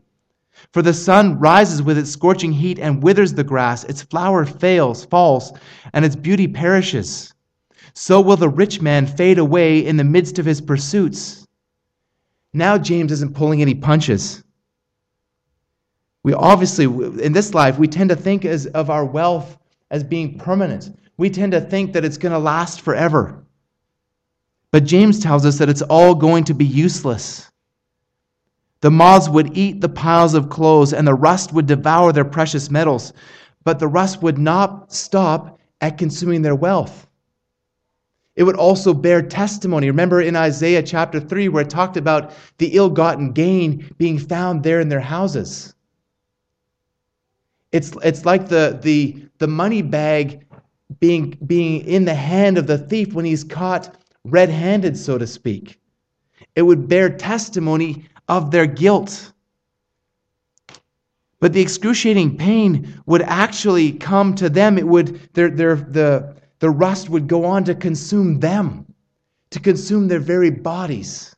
[0.72, 5.04] For the sun rises with its scorching heat and withers the grass, its flower fails,
[5.04, 5.52] falls,
[5.92, 7.34] and its beauty perishes.
[7.94, 11.46] So will the rich man fade away in the midst of his pursuits.
[12.52, 14.42] Now, James isn't pulling any punches.
[16.22, 16.86] We obviously,
[17.22, 19.56] in this life, we tend to think as, of our wealth
[19.90, 20.90] as being permanent.
[21.16, 23.44] We tend to think that it's going to last forever.
[24.70, 27.50] But James tells us that it's all going to be useless.
[28.80, 32.70] The moths would eat the piles of clothes, and the rust would devour their precious
[32.70, 33.12] metals,
[33.64, 37.06] but the rust would not stop at consuming their wealth.
[38.34, 39.86] It would also bear testimony.
[39.86, 44.62] Remember in Isaiah chapter 3, where it talked about the ill gotten gain being found
[44.62, 45.74] there in their houses.
[47.72, 50.45] It's, it's like the, the, the money bag
[51.00, 55.26] being, being in the hand of the thief when he's caught red handed, so to
[55.26, 55.78] speak.
[56.54, 59.32] It would bear testimony of their guilt.
[61.38, 64.78] But the excruciating pain would actually come to them.
[64.78, 68.86] It would, their, their, the, the rust would go on to consume them,
[69.50, 71.36] to consume their very bodies.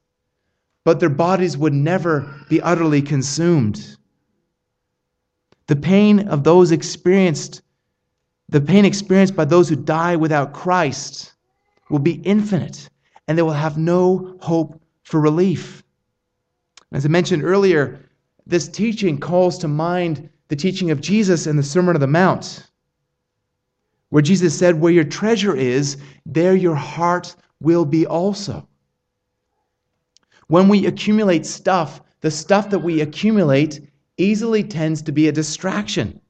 [0.85, 3.97] But their bodies would never be utterly consumed.
[5.67, 7.61] The pain of those experienced,
[8.49, 11.35] the pain experienced by those who die without Christ
[11.91, 12.89] will be infinite,
[13.27, 15.83] and they will have no hope for relief.
[16.93, 18.09] As I mentioned earlier,
[18.47, 22.67] this teaching calls to mind the teaching of Jesus in the Sermon on the Mount,
[24.09, 28.67] where Jesus said, Where your treasure is, there your heart will be also.
[30.47, 33.81] When we accumulate stuff, the stuff that we accumulate
[34.17, 36.21] easily tends to be a distraction.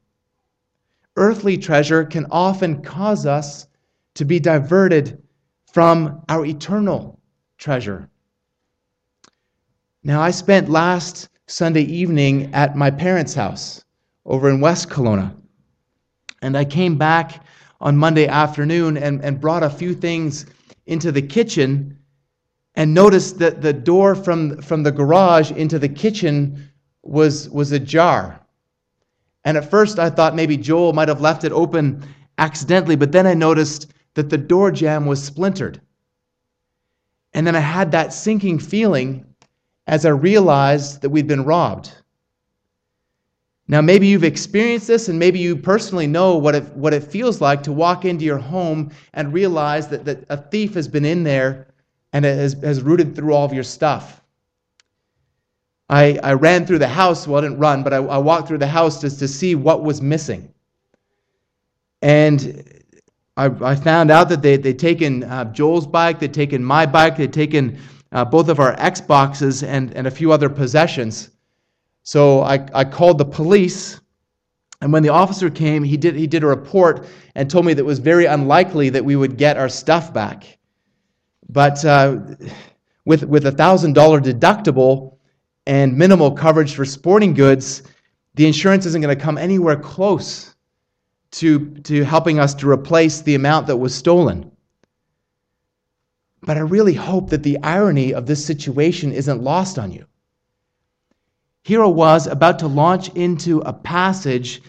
[1.18, 3.66] Earthly treasure can often cause us
[4.14, 5.20] to be diverted
[5.72, 7.18] from our eternal
[7.58, 8.08] treasure.
[10.04, 13.84] Now, I spent last Sunday evening at my parents' house
[14.26, 15.34] over in West Kelowna.
[16.40, 17.42] And I came back
[17.80, 20.46] on Monday afternoon and, and brought a few things
[20.86, 21.98] into the kitchen
[22.76, 26.70] and noticed that the door from, from the garage into the kitchen
[27.02, 28.40] was, was ajar.
[29.48, 32.06] And at first I thought maybe Joel might have left it open
[32.36, 35.80] accidentally, but then I noticed that the door jamb was splintered.
[37.32, 39.24] And then I had that sinking feeling
[39.86, 41.90] as I realized that we'd been robbed.
[43.68, 47.40] Now, maybe you've experienced this, and maybe you personally know what it, what it feels
[47.40, 51.24] like to walk into your home and realize that, that a thief has been in
[51.24, 51.68] there
[52.12, 54.17] and has, has rooted through all of your stuff.
[55.88, 58.58] I, I ran through the house, well, I didn't run, but I, I walked through
[58.58, 60.52] the house just to see what was missing.
[62.02, 62.82] And
[63.36, 67.16] I, I found out that they, they'd taken uh, Joel's bike, they'd taken my bike,
[67.16, 67.78] they'd taken
[68.12, 71.30] uh, both of our Xboxes and, and a few other possessions.
[72.02, 74.00] So I, I called the police,
[74.80, 77.80] and when the officer came, he did, he did a report and told me that
[77.80, 80.58] it was very unlikely that we would get our stuff back.
[81.48, 82.18] But uh,
[83.04, 85.17] with, with a $1,000 deductible
[85.68, 87.82] and minimal coverage for sporting goods,
[88.34, 90.54] the insurance isn't going to come anywhere close
[91.32, 94.50] to, to helping us to replace the amount that was stolen.
[96.42, 100.06] But I really hope that the irony of this situation isn't lost on you.
[101.64, 104.62] Here I was about to launch into a passage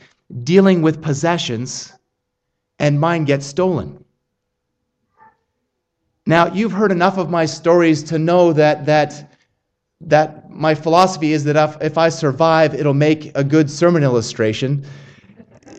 [0.43, 1.93] dealing with possessions,
[2.77, 4.03] and mine gets stolen.
[6.25, 9.31] Now, you've heard enough of my stories to know that, that,
[10.01, 14.85] that my philosophy is that if, if I survive, it'll make a good sermon illustration.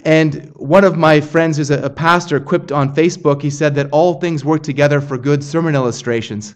[0.04, 3.88] And one of my friends who's a, a pastor quipped on Facebook, he said that
[3.90, 6.54] all things work together for good sermon illustrations.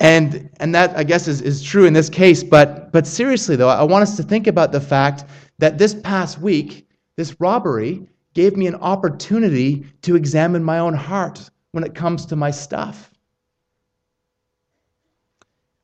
[0.00, 2.42] and, and that, I guess, is, is true in this case.
[2.42, 5.24] But, but seriously, though, I want us to think about the fact
[5.58, 11.48] that this past week, this robbery gave me an opportunity to examine my own heart
[11.70, 13.13] when it comes to my stuff.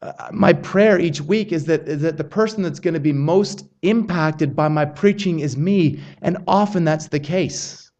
[0.03, 3.12] Uh, my prayer each week is that, is that the person that's going to be
[3.12, 7.90] most impacted by my preaching is me, and often that's the case.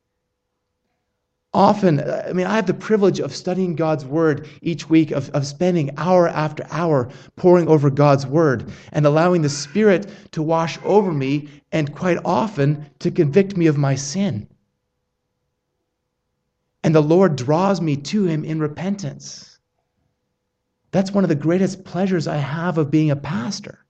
[1.53, 5.46] often, I mean, I have the privilege of studying God's Word each week, of, of
[5.46, 11.12] spending hour after hour poring over God's Word and allowing the Spirit to wash over
[11.12, 14.46] me and quite often to convict me of my sin.
[16.84, 19.49] And the Lord draws me to Him in repentance.
[20.91, 23.84] That's one of the greatest pleasures I have of being a pastor.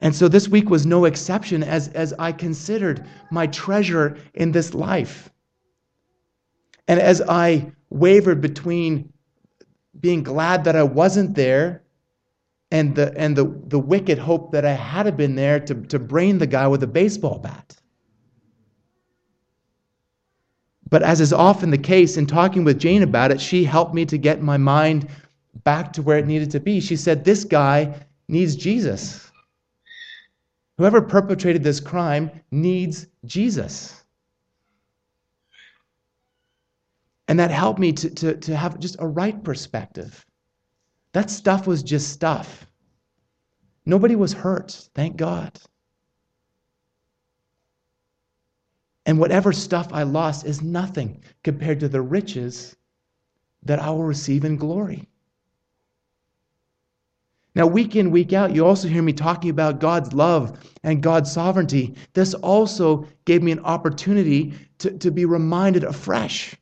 [0.00, 4.74] And so this week was no exception as, as I considered my treasure in this
[4.74, 5.30] life.
[6.88, 9.12] And as I wavered between
[9.98, 11.82] being glad that I wasn't there
[12.70, 16.38] and the, and the, the wicked hope that I had been there to, to brain
[16.38, 17.76] the guy with a baseball bat.
[20.88, 24.04] But as is often the case in talking with Jane about it, she helped me
[24.06, 25.08] to get my mind
[25.64, 26.80] back to where it needed to be.
[26.80, 27.94] She said, This guy
[28.28, 29.30] needs Jesus.
[30.78, 34.04] Whoever perpetrated this crime needs Jesus.
[37.28, 40.24] And that helped me to, to, to have just a right perspective.
[41.12, 42.66] That stuff was just stuff.
[43.84, 45.58] Nobody was hurt, thank God.
[49.06, 52.76] And whatever stuff I lost is nothing compared to the riches
[53.62, 55.08] that I will receive in glory.
[57.54, 61.32] Now, week in, week out, you also hear me talking about God's love and God's
[61.32, 61.94] sovereignty.
[62.12, 66.54] This also gave me an opportunity to, to be reminded afresh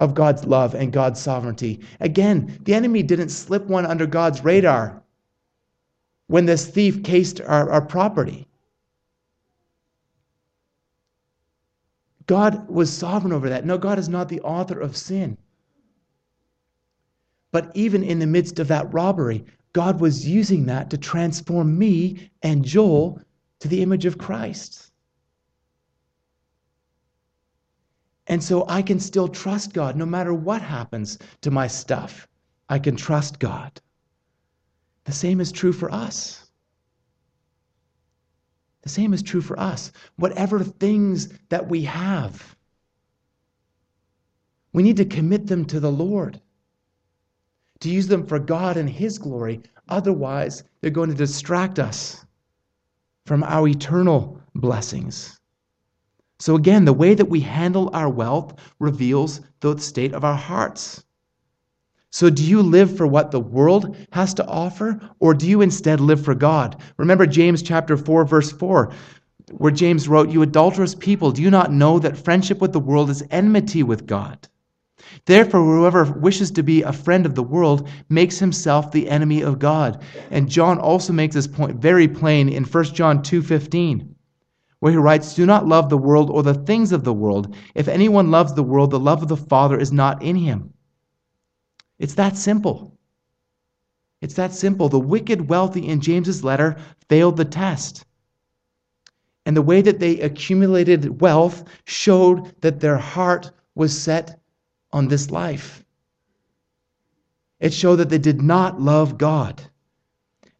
[0.00, 1.80] of God's love and God's sovereignty.
[2.00, 5.02] Again, the enemy didn't slip one under God's radar
[6.26, 8.47] when this thief cased our, our property.
[12.28, 13.64] God was sovereign over that.
[13.64, 15.38] No, God is not the author of sin.
[17.50, 22.30] But even in the midst of that robbery, God was using that to transform me
[22.42, 23.20] and Joel
[23.60, 24.92] to the image of Christ.
[28.26, 32.28] And so I can still trust God no matter what happens to my stuff.
[32.68, 33.80] I can trust God.
[35.04, 36.47] The same is true for us.
[38.82, 39.92] The same is true for us.
[40.16, 42.56] Whatever things that we have,
[44.72, 46.40] we need to commit them to the Lord
[47.80, 49.60] to use them for God and His glory.
[49.88, 52.24] Otherwise, they're going to distract us
[53.26, 55.38] from our eternal blessings.
[56.40, 61.04] So, again, the way that we handle our wealth reveals the state of our hearts.
[62.10, 66.00] So, do you live for what the world has to offer, or do you instead
[66.00, 66.80] live for God?
[66.96, 68.90] Remember James chapter 4, verse 4,
[69.52, 73.10] where James wrote, You adulterous people, do you not know that friendship with the world
[73.10, 74.48] is enmity with God?
[75.26, 79.58] Therefore, whoever wishes to be a friend of the world makes himself the enemy of
[79.58, 80.02] God.
[80.30, 84.14] And John also makes this point very plain in 1 John 2:15,
[84.80, 87.54] where he writes, "Do not love the world or the things of the world.
[87.74, 90.70] If anyone loves the world, the love of the Father is not in him."
[91.98, 92.96] It's that simple.
[94.20, 94.88] It's that simple.
[94.88, 96.76] The wicked wealthy in James's letter
[97.08, 98.04] failed the test.
[99.46, 104.40] And the way that they accumulated wealth showed that their heart was set
[104.92, 105.84] on this life.
[107.60, 109.62] It showed that they did not love God.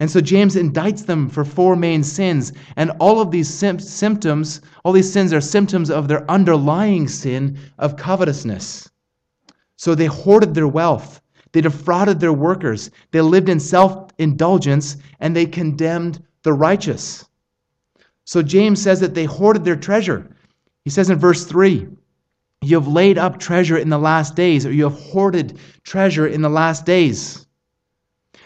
[0.01, 2.53] And so James indicts them for four main sins.
[2.77, 7.97] And all of these symptoms, all these sins are symptoms of their underlying sin of
[7.97, 8.89] covetousness.
[9.77, 11.18] So they hoarded their wealth,
[11.53, 17.25] they defrauded their workers, they lived in self indulgence, and they condemned the righteous.
[18.25, 20.29] So James says that they hoarded their treasure.
[20.85, 21.89] He says in verse 3
[22.63, 26.43] you have laid up treasure in the last days, or you have hoarded treasure in
[26.43, 27.47] the last days.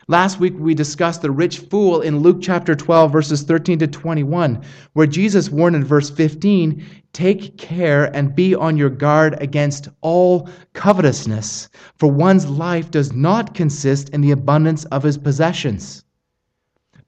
[0.09, 4.63] Last week we discussed the rich fool in Luke chapter 12, verses 13 to 21,
[4.95, 10.49] where Jesus warned in verse 15 Take care and be on your guard against all
[10.73, 16.05] covetousness, for one's life does not consist in the abundance of his possessions.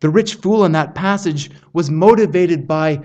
[0.01, 3.01] The rich fool in that passage was motivated by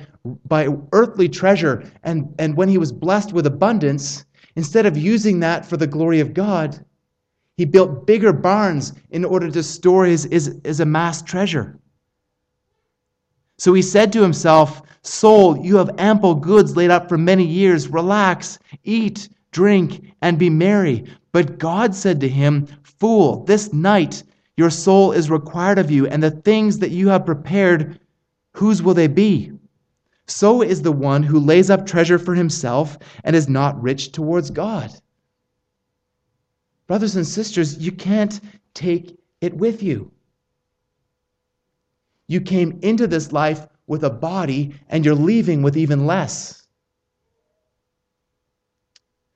[0.47, 1.89] by earthly treasure.
[2.03, 4.25] And, and when he was blessed with abundance,
[4.55, 6.83] instead of using that for the glory of God,
[7.59, 11.77] he built bigger barns in order to store his, his, his amassed treasure.
[13.57, 17.89] So he said to himself, Soul, you have ample goods laid up for many years.
[17.89, 21.03] Relax, eat, drink, and be merry.
[21.33, 24.23] But God said to him, Fool, this night
[24.55, 27.99] your soul is required of you, and the things that you have prepared,
[28.53, 29.51] whose will they be?
[30.27, 34.49] So is the one who lays up treasure for himself and is not rich towards
[34.49, 34.93] God.
[36.89, 38.39] Brothers and sisters, you can't
[38.73, 40.11] take it with you.
[42.27, 46.67] You came into this life with a body, and you're leaving with even less.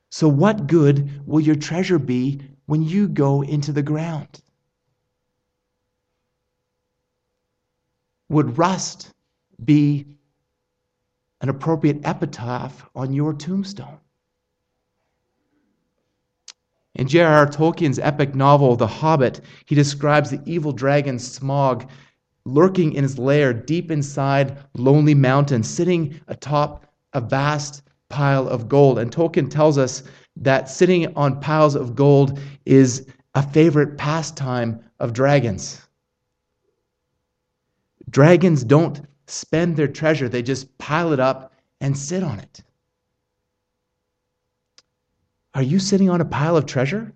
[0.09, 4.41] So, what good will your treasure be when you go into the ground?
[8.29, 9.13] Would rust
[9.63, 10.17] be
[11.41, 13.99] an appropriate epitaph on your tombstone?
[16.95, 17.47] In J.R.R.
[17.47, 21.89] Tolkien's epic novel, The Hobbit, he describes the evil dragon Smaug
[22.45, 28.99] lurking in his lair deep inside Lonely Mountain, sitting atop a vast pile of gold.
[28.99, 30.03] And Tolkien tells us
[30.35, 35.81] that sitting on piles of gold is a favorite pastime of dragons.
[38.09, 42.61] Dragons don't spend their treasure, they just pile it up and sit on it.
[45.55, 47.13] Are you sitting on a pile of treasure?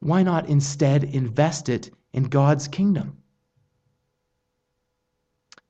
[0.00, 3.16] Why not instead invest it in God's kingdom?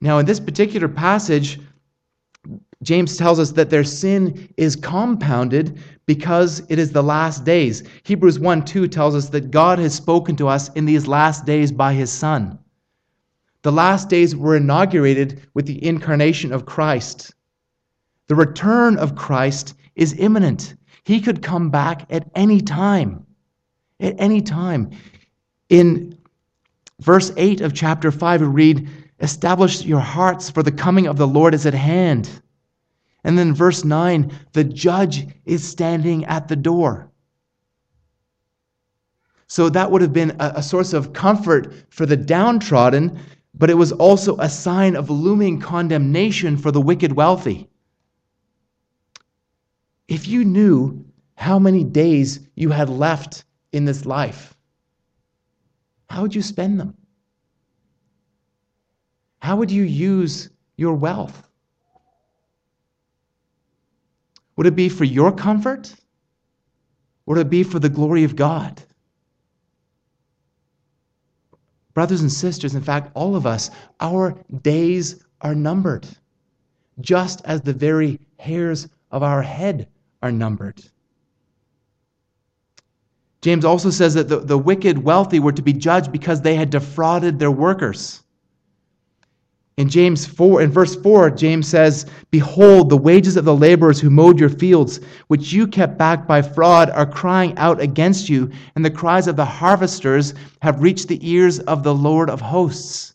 [0.01, 1.61] Now, in this particular passage,
[2.83, 7.83] James tells us that their sin is compounded because it is the last days.
[8.03, 11.73] Hebrews 1 2 tells us that God has spoken to us in these last days
[11.73, 12.59] by his Son.
[13.63, 17.33] The last days were inaugurated with the incarnation of Christ.
[18.29, 20.75] The return of Christ is imminent.
[21.05, 23.27] He could come back at any time.
[24.01, 24.91] At any time.
[25.69, 26.19] In
[27.01, 28.89] verse 8 of chapter 5, we read,
[29.21, 32.41] Establish your hearts, for the coming of the Lord is at hand.
[33.23, 37.11] And then verse 9, the judge is standing at the door.
[39.47, 43.19] So that would have been a, a, source of comfort for the downtrodden,
[43.55, 47.69] but it was also a sign of looming condemnation for the wicked wealthy.
[50.09, 51.05] If you knew
[51.37, 54.55] how many days you had left in this life,
[56.09, 56.95] how would you spend them?
[59.41, 61.49] How would you use your wealth?
[64.57, 65.95] Would it be for your comfort?
[67.27, 68.83] Would it be for the glory of God?
[71.95, 76.07] Brothers and sisters, in fact, all of us, our days are numbered,
[77.01, 79.89] just as the very hairs of our head
[80.25, 80.83] are numbered.
[83.43, 86.71] James also says that the, the wicked wealthy were to be judged because they had
[86.71, 88.23] defrauded their workers.
[89.77, 94.09] In James 4, in verse 4, James says, Behold, the wages of the laborers who
[94.09, 98.85] mowed your fields, which you kept back by fraud, are crying out against you, and
[98.85, 103.15] the cries of the harvesters have reached the ears of the Lord of hosts.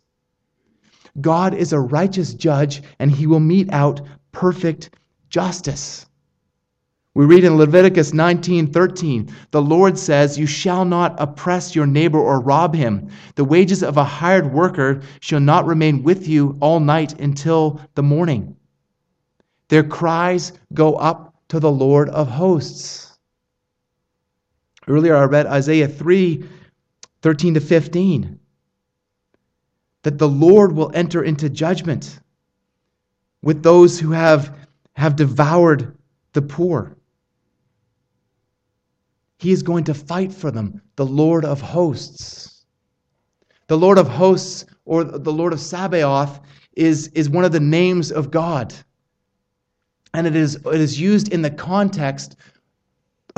[1.22, 4.01] God is a righteous judge, and he will mete out
[4.32, 4.91] perfect
[5.30, 6.05] justice.
[7.20, 12.39] We read in Leviticus 19:13, the Lord says, "You shall not oppress your neighbor or
[12.39, 13.09] rob him.
[13.36, 18.03] The wages of a hired worker shall not remain with you all night until the
[18.03, 18.55] morning."
[19.67, 23.17] Their cries go up to the Lord of hosts.
[24.88, 26.45] Earlier I read Isaiah 3
[27.22, 28.39] 13 to 15
[30.03, 32.22] that the Lord will enter into judgment
[33.43, 34.55] with those who have,
[34.93, 35.97] have devoured
[36.32, 36.95] the poor.
[39.40, 42.66] He is going to fight for them, the Lord of hosts.
[43.68, 46.42] The Lord of hosts, or the Lord of Sabaoth,
[46.74, 48.74] is, is one of the names of God.
[50.14, 52.36] And it is, it is used in the context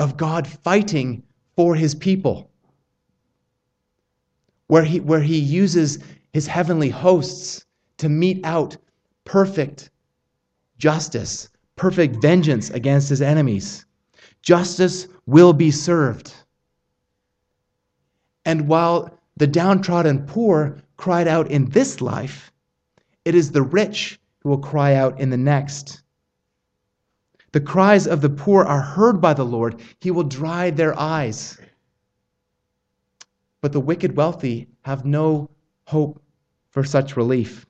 [0.00, 1.22] of God fighting
[1.54, 2.50] for his people,
[4.66, 6.00] where he, where he uses
[6.32, 7.64] his heavenly hosts
[7.98, 8.76] to mete out
[9.24, 9.90] perfect
[10.78, 13.84] justice, perfect vengeance against his enemies.
[14.42, 16.34] Justice will be served.
[18.44, 22.52] And while the downtrodden poor cried out in this life,
[23.24, 26.02] it is the rich who will cry out in the next.
[27.52, 29.80] The cries of the poor are heard by the Lord.
[30.00, 31.58] He will dry their eyes.
[33.60, 35.50] But the wicked wealthy have no
[35.86, 36.20] hope
[36.70, 37.66] for such relief.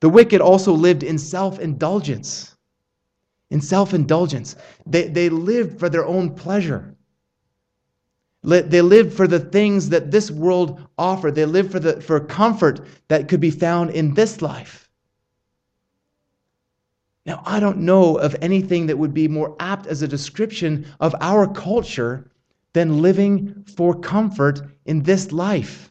[0.00, 2.55] The wicked also lived in self indulgence
[3.50, 4.56] in self indulgence.
[4.86, 6.94] They, they lived for their own pleasure.
[8.42, 11.34] They lived for the things that this world offered.
[11.34, 14.88] They lived for, the, for comfort that could be found in this life.
[17.24, 21.12] Now, I don't know of anything that would be more apt as a description of
[21.20, 22.30] our culture
[22.72, 25.90] than living for comfort in this life.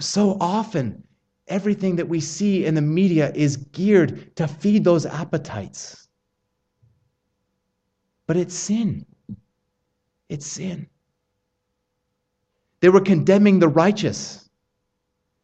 [0.00, 1.03] So often,
[1.48, 6.08] everything that we see in the media is geared to feed those appetites.
[8.26, 9.04] But it's sin.
[10.28, 10.88] It's sin.
[12.80, 14.48] They were condemning the righteous.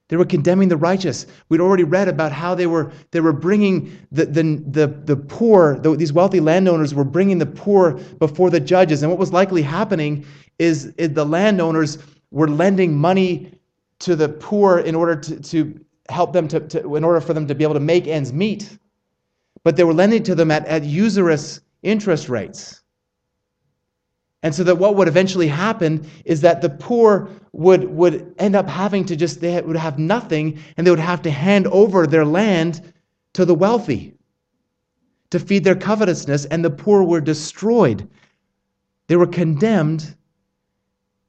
[0.09, 1.27] They were condemning the righteous.
[1.49, 5.79] We'd already read about how they were, they were bringing the, the, the, the poor,
[5.79, 9.03] the, these wealthy landowners were bringing the poor before the judges.
[9.03, 10.27] And what was likely happening
[10.59, 11.99] is, is the landowners
[12.33, 13.53] were lending money
[14.01, 15.81] to the poor in order to, to
[16.11, 18.79] help them to, to, in order for them to be able to make ends meet.
[19.63, 22.83] But they were lending to them at, at usurious interest rates.
[24.43, 28.69] And so that what would eventually happen is that the poor would, would end up
[28.69, 32.25] having to just, they would have nothing and they would have to hand over their
[32.25, 32.93] land
[33.35, 34.15] to the wealthy
[35.31, 38.09] to feed their covetousness, and the poor were destroyed.
[39.07, 40.17] They were condemned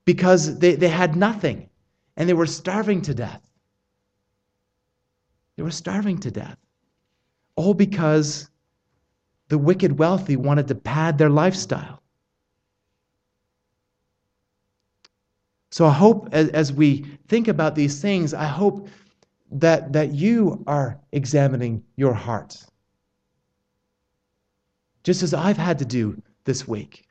[0.05, 1.69] because they, they had nothing
[2.17, 3.41] and they were starving to death.
[5.61, 6.57] They were starving to death.
[7.55, 8.49] All because
[9.49, 12.01] the wicked wealthy wanted to pad their lifestyle.
[15.69, 18.89] So I hope as, as we think about these things, I hope
[19.51, 22.57] that, that you are examining your heart.
[25.03, 27.05] Just as I've had to do this week.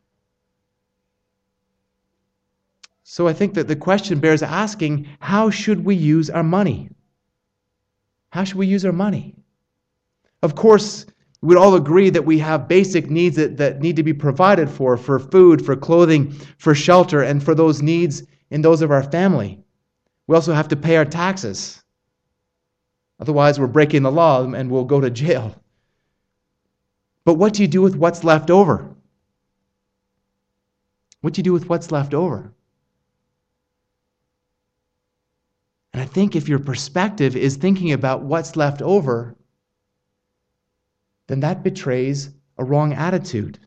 [3.05, 6.91] So I think that the question bears asking how should we use our money?
[8.31, 9.35] How should we use our money?
[10.43, 11.07] Of course,
[11.43, 14.97] we'd all agree that we have basic needs that, that need to be provided for
[14.97, 19.59] for food, for clothing, for shelter, and for those needs in those of our family.
[20.27, 21.83] We also have to pay our taxes.
[23.19, 25.55] Otherwise, we're breaking the law and we'll go to jail.
[27.25, 28.95] But what do you do with what's left over?
[31.21, 32.53] What do you do with what's left over?
[35.93, 39.35] And I think if your perspective is thinking about what's left over,
[41.27, 43.59] then that betrays a wrong attitude.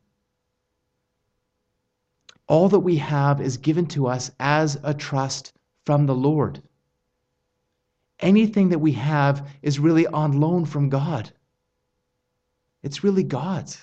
[2.47, 5.53] All that we have is given to us as a trust
[5.85, 6.61] from the Lord.
[8.19, 11.31] Anything that we have is really on loan from God.
[12.83, 13.81] It's really God's.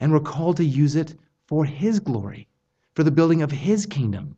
[0.00, 1.14] And we're called to use it
[1.46, 2.48] for His glory,
[2.94, 4.37] for the building of His kingdom.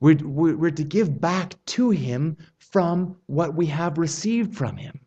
[0.00, 5.00] We're, we're, to give back to Him from what we have received from Him.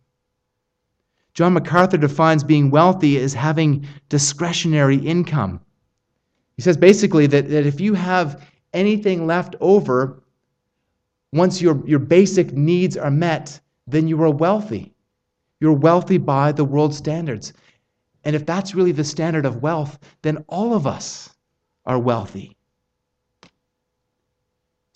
[1.34, 5.62] John MacArthur defines being wealthy as having discretionary income.
[6.58, 10.24] He says basically that, that if you have anything left over,
[11.32, 14.94] once your, your basic needs are met, then you are wealthy.
[15.60, 17.54] You're wealthy by the world standards.
[18.24, 21.30] And if that's really the standard of wealth, then all of us
[21.86, 22.58] are wealthy.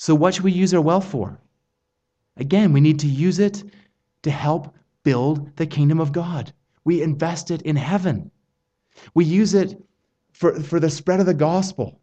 [0.04, 1.40] So, what should we use our wealth for?
[2.36, 3.64] Again, we need to use it
[4.24, 6.52] to help build the kingdom of God.
[6.84, 8.30] We invest it in heaven.
[9.14, 9.82] We use it
[10.34, 12.02] for, for the spread of the gospel.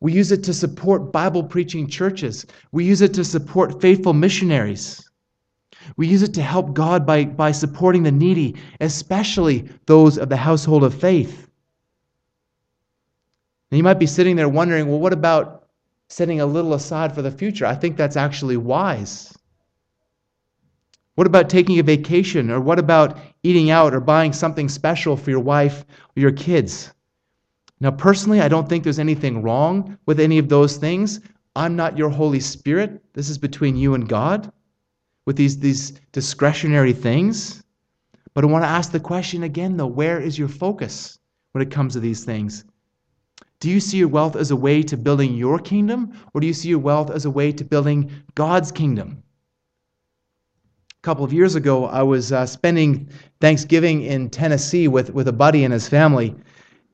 [0.00, 2.44] We use it to support Bible preaching churches.
[2.70, 5.08] We use it to support faithful missionaries.
[5.96, 10.36] We use it to help God by, by supporting the needy, especially those of the
[10.36, 11.48] household of faith.
[13.70, 15.59] And you might be sitting there wondering, well, what about
[16.10, 17.64] setting a little aside for the future?
[17.64, 19.32] I think that's actually wise.
[21.14, 22.50] What about taking a vacation?
[22.50, 25.84] Or what about eating out or buying something special for your wife
[26.16, 26.92] or your kids?
[27.80, 31.20] Now, personally, I don't think there's anything wrong with any of those things.
[31.56, 33.02] I'm not your Holy Spirit.
[33.14, 34.52] This is between you and God
[35.26, 37.62] with these, these discretionary things.
[38.34, 41.18] But I want to ask the question again, though where is your focus
[41.52, 42.64] when it comes to these things?
[43.60, 46.54] Do you see your wealth as a way to building your kingdom, or do you
[46.54, 49.22] see your wealth as a way to building God's kingdom?
[50.90, 55.32] A couple of years ago, I was uh, spending Thanksgiving in Tennessee with, with a
[55.32, 56.34] buddy and his family.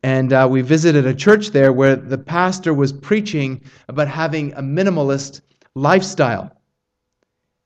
[0.03, 4.61] And uh, we visited a church there where the pastor was preaching about having a
[4.61, 5.43] minimalist
[5.77, 6.51] lifestyle.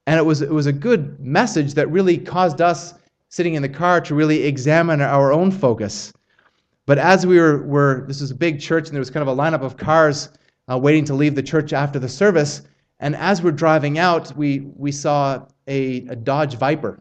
[0.07, 2.95] And it was, it was a good message that really caused us
[3.31, 6.13] sitting in the car to really examine our own focus.
[6.91, 9.29] But as we were, were this was a big church and there was kind of
[9.29, 10.29] a lineup of cars
[10.69, 12.63] uh, waiting to leave the church after the service.
[12.99, 17.01] And as we're driving out, we, we saw a, a Dodge Viper.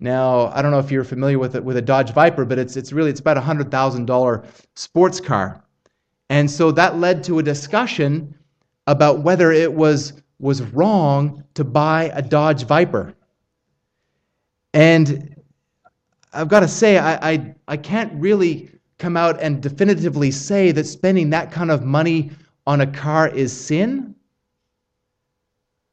[0.00, 2.76] Now, I don't know if you're familiar with it, with a Dodge Viper, but it's,
[2.76, 4.44] it's really it's about a $100,000
[4.74, 5.62] sports car.
[6.28, 8.36] And so that led to a discussion
[8.88, 13.14] about whether it was, was wrong to buy a Dodge Viper.
[14.74, 15.36] And
[16.32, 20.86] I've got to say, I, I, I can't really come out and definitively say that
[20.86, 22.30] spending that kind of money
[22.66, 24.14] on a car is sin.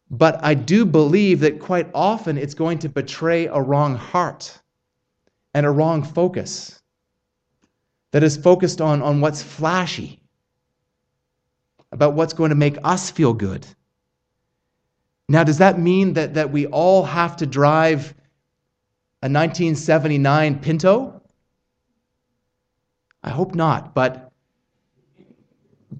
[0.10, 4.60] But I do believe that quite often it's going to betray a wrong heart
[5.54, 6.82] and a wrong focus
[8.12, 10.20] that is focused on, on what's flashy,
[11.91, 13.66] about what's going to make us feel good.
[15.30, 18.14] Now, does that mean that, that we all have to drive
[19.22, 21.12] a 1979 Pinto?
[23.24, 24.34] I hope not, but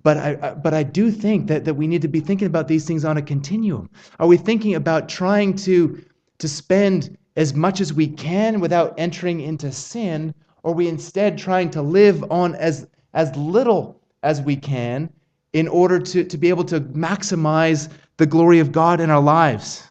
[0.02, 2.86] but I, but I do think that, that we need to be thinking about these
[2.86, 3.90] things on a continuum.
[4.20, 6.04] Are we thinking about trying to,
[6.40, 11.38] to spend as much as we can without entering into sin, or are we instead
[11.38, 15.10] trying to live on as, as little as we can
[15.54, 19.90] in order to, to be able to maximize the glory of God in our lives?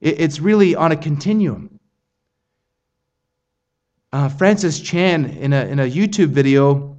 [0.00, 1.73] It, it's really on a continuum.
[4.14, 6.96] Uh, Francis Chan, in a, in a YouTube video,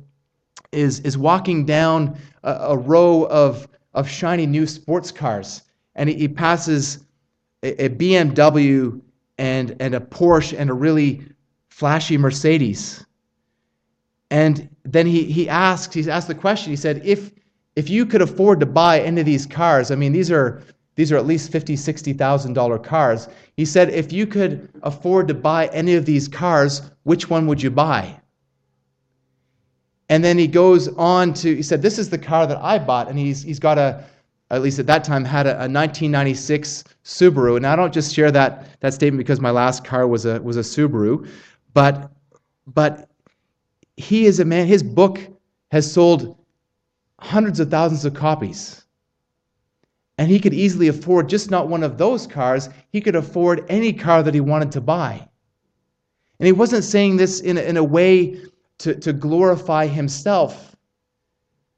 [0.73, 5.63] is, is walking down a, a row of, of shiny new sports cars,
[5.95, 7.05] and he, he passes
[7.63, 8.99] a, a BMW
[9.37, 11.21] and, and a Porsche and a really
[11.69, 13.05] flashy Mercedes.
[14.29, 17.31] And then he, he asks, he's asked the question, he said, if,
[17.77, 20.63] if you could afford to buy any of these cars, I mean, these are,
[20.95, 23.27] these are at least $50,000, $60,000 cars.
[23.57, 27.61] He said, if you could afford to buy any of these cars, which one would
[27.61, 28.19] you buy?
[30.09, 33.09] And then he goes on to, he said, This is the car that I bought.
[33.09, 34.03] And he's, he's got a,
[34.51, 37.57] at least at that time, had a, a 1996 Subaru.
[37.57, 40.57] And I don't just share that, that statement because my last car was a, was
[40.57, 41.27] a Subaru,
[41.73, 42.11] but,
[42.67, 43.09] but
[43.97, 45.19] he is a man, his book
[45.71, 46.37] has sold
[47.19, 48.84] hundreds of thousands of copies.
[50.17, 53.91] And he could easily afford just not one of those cars, he could afford any
[53.91, 55.27] car that he wanted to buy.
[56.39, 58.39] And he wasn't saying this in a, in a way
[58.79, 60.75] to, to glorify himself.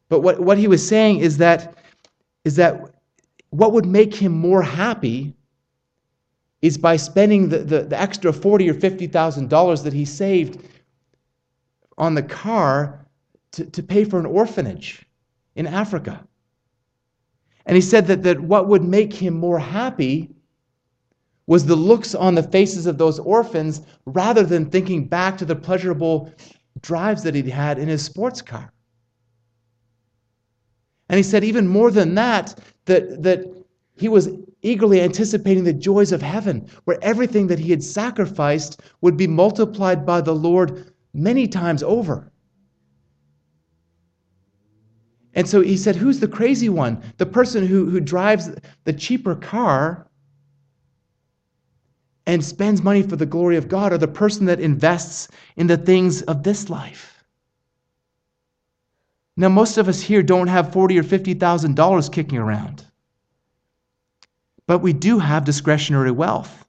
[0.10, 1.78] But what, what he was saying is that,
[2.46, 2.82] is that
[3.50, 5.34] what would make him more happy
[6.62, 10.64] is by spending the, the, the extra forty or fifty thousand dollars that he saved
[11.98, 13.06] on the car
[13.52, 15.06] to, to pay for an orphanage
[15.56, 16.27] in Africa.
[17.68, 20.32] And he said that, that what would make him more happy
[21.48, 25.56] was the looks on the faces of those orphans rather than thinking back to the
[25.56, 26.32] pleasurable
[26.82, 28.72] drives that he'd had in his sports car.
[31.10, 33.46] And he said, even more than that, that, that
[33.98, 34.30] he was
[34.62, 40.06] eagerly anticipating the joys of heaven, where everything that he had sacrificed would be multiplied
[40.06, 42.32] by the Lord many times over.
[45.38, 47.04] And so he said, Who's the crazy one?
[47.18, 48.50] The person who, who drives
[48.86, 50.08] the cheaper car
[52.26, 55.78] and spends money for the glory of God or the person that invests in the
[55.78, 57.24] things of this life.
[59.38, 62.84] Now, most of us here don't have forty or fifty thousand dollars kicking around,
[64.66, 66.66] but we do have discretionary wealth.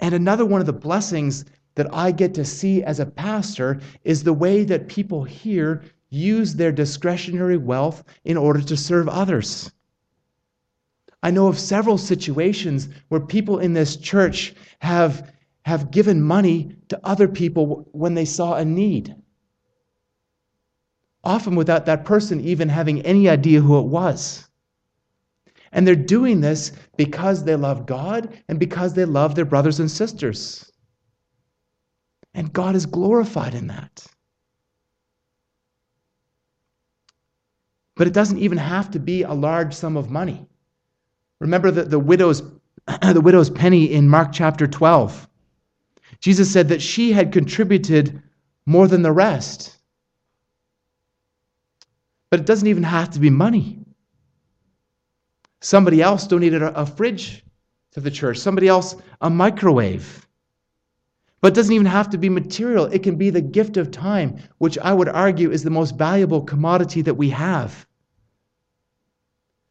[0.00, 1.44] And another one of the blessings
[1.74, 6.54] that I get to see as a pastor is the way that people here use
[6.54, 9.70] their discretionary wealth in order to serve others.
[11.22, 15.32] I know of several situations where people in this church have,
[15.64, 19.14] have given money to other people when they saw a need.
[21.24, 24.46] Often without that person even having any idea who it was.
[25.72, 29.90] And they're doing this because they love God and because they love their brothers and
[29.90, 30.70] sisters.
[32.34, 34.06] And God is glorified in that.
[37.96, 40.46] But it doesn't even have to be a large sum of money.
[41.40, 42.42] Remember the, the widow's
[43.12, 45.28] the widow's penny in Mark chapter 12.
[46.20, 48.22] Jesus said that she had contributed
[48.66, 49.76] more than the rest.
[52.30, 53.78] But it doesn't even have to be money.
[55.60, 57.44] Somebody else donated a, a fridge
[57.92, 60.26] to the church, somebody else a microwave.
[61.44, 62.86] But it doesn't even have to be material.
[62.86, 66.40] It can be the gift of time, which I would argue is the most valuable
[66.40, 67.86] commodity that we have.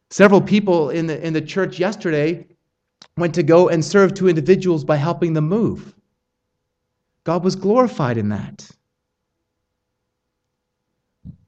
[0.08, 2.46] Several people in the, in the church yesterday
[3.16, 5.96] went to go and serve two individuals by helping them move.
[7.24, 8.70] God was glorified in that.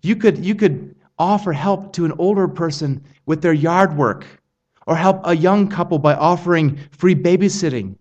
[0.02, 4.26] You could, you could offer help to an older person with their yard work,
[4.88, 7.94] or help a young couple by offering free babysitting,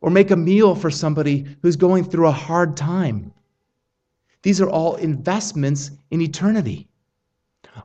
[0.00, 3.32] or make a meal for somebody who's going through a hard time.
[4.42, 6.88] These are all investments in eternity.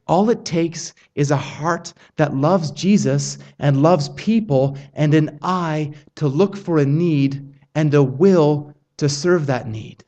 [0.07, 5.93] All it takes is a heart that loves Jesus and loves people and an eye
[6.15, 10.03] to look for a need and a will to serve that need.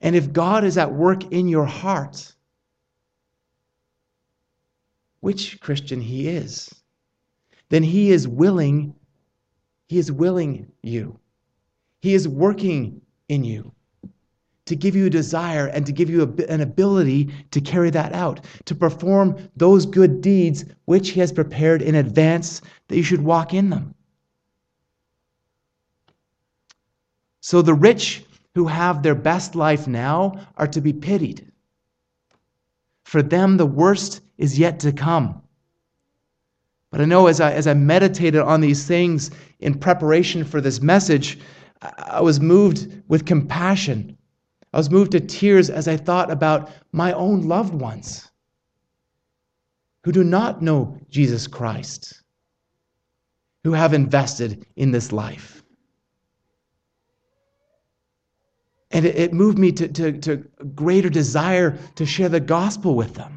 [0.00, 2.34] And if God is at work in your heart,
[5.20, 6.72] which Christian he is,
[7.68, 8.94] then he is willing,
[9.88, 11.18] he is willing you.
[12.00, 13.72] He is working in you
[14.66, 18.12] to give you a desire and to give you a, an ability to carry that
[18.12, 23.22] out, to perform those good deeds which He has prepared in advance that you should
[23.22, 23.94] walk in them.
[27.40, 31.50] So the rich who have their best life now are to be pitied.
[33.04, 35.42] For them, the worst is yet to come.
[36.90, 39.30] But I know as I, as I meditated on these things
[39.60, 41.38] in preparation for this message,
[41.82, 44.16] I was moved with compassion.
[44.72, 48.30] I was moved to tears as I thought about my own loved ones
[50.04, 52.22] who do not know Jesus Christ,
[53.64, 55.64] who have invested in this life.
[58.92, 60.36] And it, it moved me to, to, to
[60.74, 63.35] greater desire to share the gospel with them.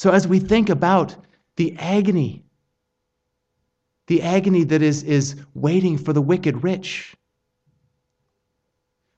[0.00, 1.14] So as we think about
[1.56, 2.42] the agony,
[4.06, 7.14] the agony that is, is waiting for the wicked rich,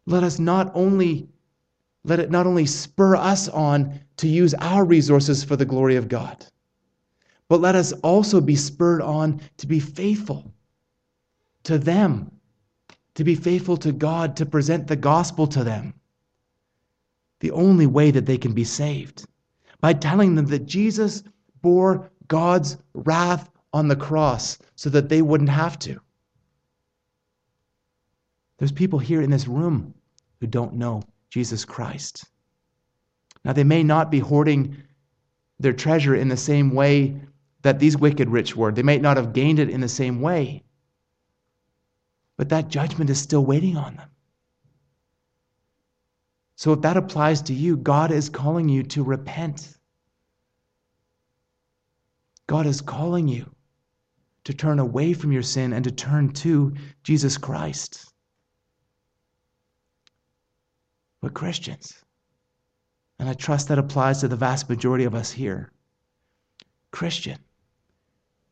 [0.07, 1.29] let us not only
[2.03, 6.09] let it not only spur us on to use our resources for the glory of
[6.09, 6.45] God,
[7.47, 10.53] but let us also be spurred on to be faithful
[11.63, 12.29] to them
[13.15, 15.95] to be faithful to God, to present the gospel to them.
[17.39, 19.29] The only way that they can be saved
[19.83, 21.23] by telling them that Jesus
[21.61, 26.01] bore God's wrath on the cross so that they wouldn't have to.
[28.59, 29.93] There's people here in this room
[30.41, 32.25] who don't know Jesus Christ.
[33.45, 34.77] Now, they may not be hoarding
[35.59, 37.17] their treasure in the same way
[37.63, 38.71] that these wicked rich were.
[38.71, 40.63] They may not have gained it in the same way.
[42.37, 44.12] But that judgment is still waiting on them.
[46.57, 49.77] So if that applies to you, God is calling you to repent.
[52.47, 53.51] God is calling you
[54.45, 58.13] to turn away from your sin and to turn to Jesus Christ.
[61.21, 62.03] But Christians,
[63.19, 65.71] and I trust that applies to the vast majority of us here,
[66.91, 67.39] Christian,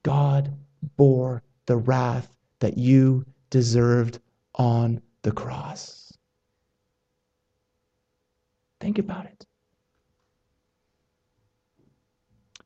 [0.04, 0.56] God
[0.96, 4.20] bore the wrath that you deserved
[4.54, 5.99] on the cross.
[8.80, 9.46] Think about it.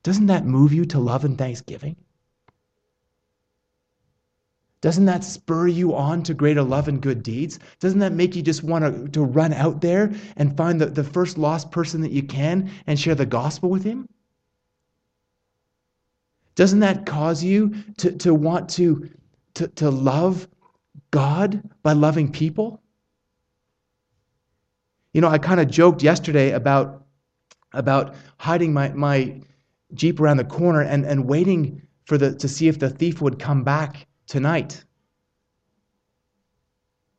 [0.03, 1.97] Doesn't that move you to love and thanksgiving?
[4.81, 7.59] Doesn't that spur you on to greater love and good deeds?
[7.81, 11.03] Doesn't that make you just want to, to run out there and find the, the
[11.03, 14.07] first lost person that you can and share the gospel with him?
[16.55, 19.09] Doesn't that cause you to, to want to,
[19.55, 20.47] to, to love
[21.11, 22.83] God by loving people?
[25.15, 27.07] You know, I kind of joked yesterday about,
[27.73, 29.41] about hiding my, my
[29.95, 33.39] Jeep around the corner and, and waiting for the, to see if the thief would
[33.39, 34.85] come back tonight.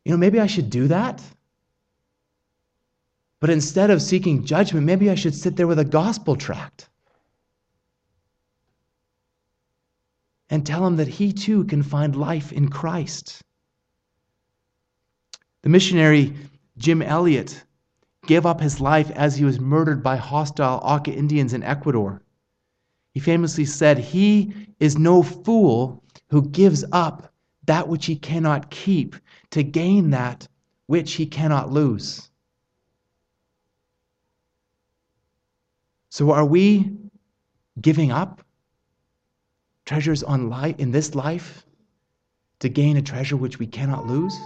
[0.03, 1.23] You know, maybe I should do that.
[3.39, 6.89] But instead of seeking judgment, maybe I should sit there with a gospel tract
[10.49, 13.41] and tell him that he too can find life in Christ.
[15.61, 16.33] The missionary
[16.77, 17.63] Jim Elliot
[18.27, 22.21] gave up his life as he was murdered by hostile Auca Indians in Ecuador.
[23.13, 27.33] He famously said, He is no fool who gives up
[27.65, 29.15] that which he cannot keep
[29.51, 30.47] to gain that
[30.87, 32.29] which he cannot lose.
[36.09, 36.91] So, are we
[37.81, 38.41] giving up
[39.85, 41.65] treasures on life in this life
[42.59, 44.37] to gain a treasure which we cannot lose?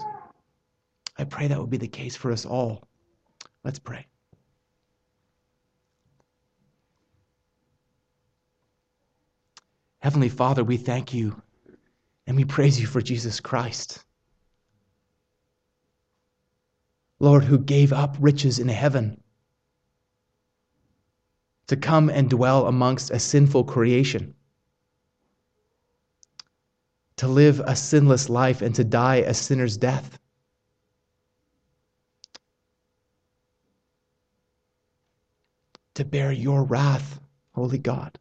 [1.18, 2.89] I pray that will be the case for us all.
[3.64, 4.06] Let's pray.
[10.00, 11.42] Heavenly Father, we thank you
[12.26, 14.04] and we praise you for Jesus Christ.
[17.20, 19.22] Lord, who gave up riches in heaven
[21.68, 24.34] to come and dwell amongst a sinful creation,
[27.18, 30.18] to live a sinless life and to die a sinner's death.
[36.00, 37.20] To bear your wrath,
[37.52, 38.18] Holy God,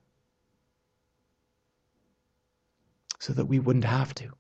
[3.21, 4.31] so that we wouldn't have to.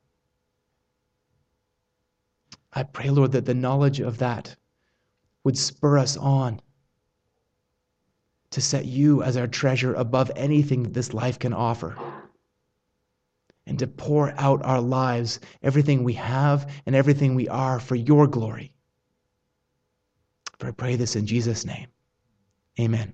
[2.72, 4.56] I pray, Lord, that the knowledge of that
[5.44, 6.60] would spur us on
[8.50, 11.96] to set you as our treasure above anything that this life can offer.
[13.66, 18.26] And to pour out our lives, everything we have and everything we are, for your
[18.26, 18.72] glory.
[20.58, 21.86] For I pray this in Jesus' name.
[22.80, 23.12] Amen.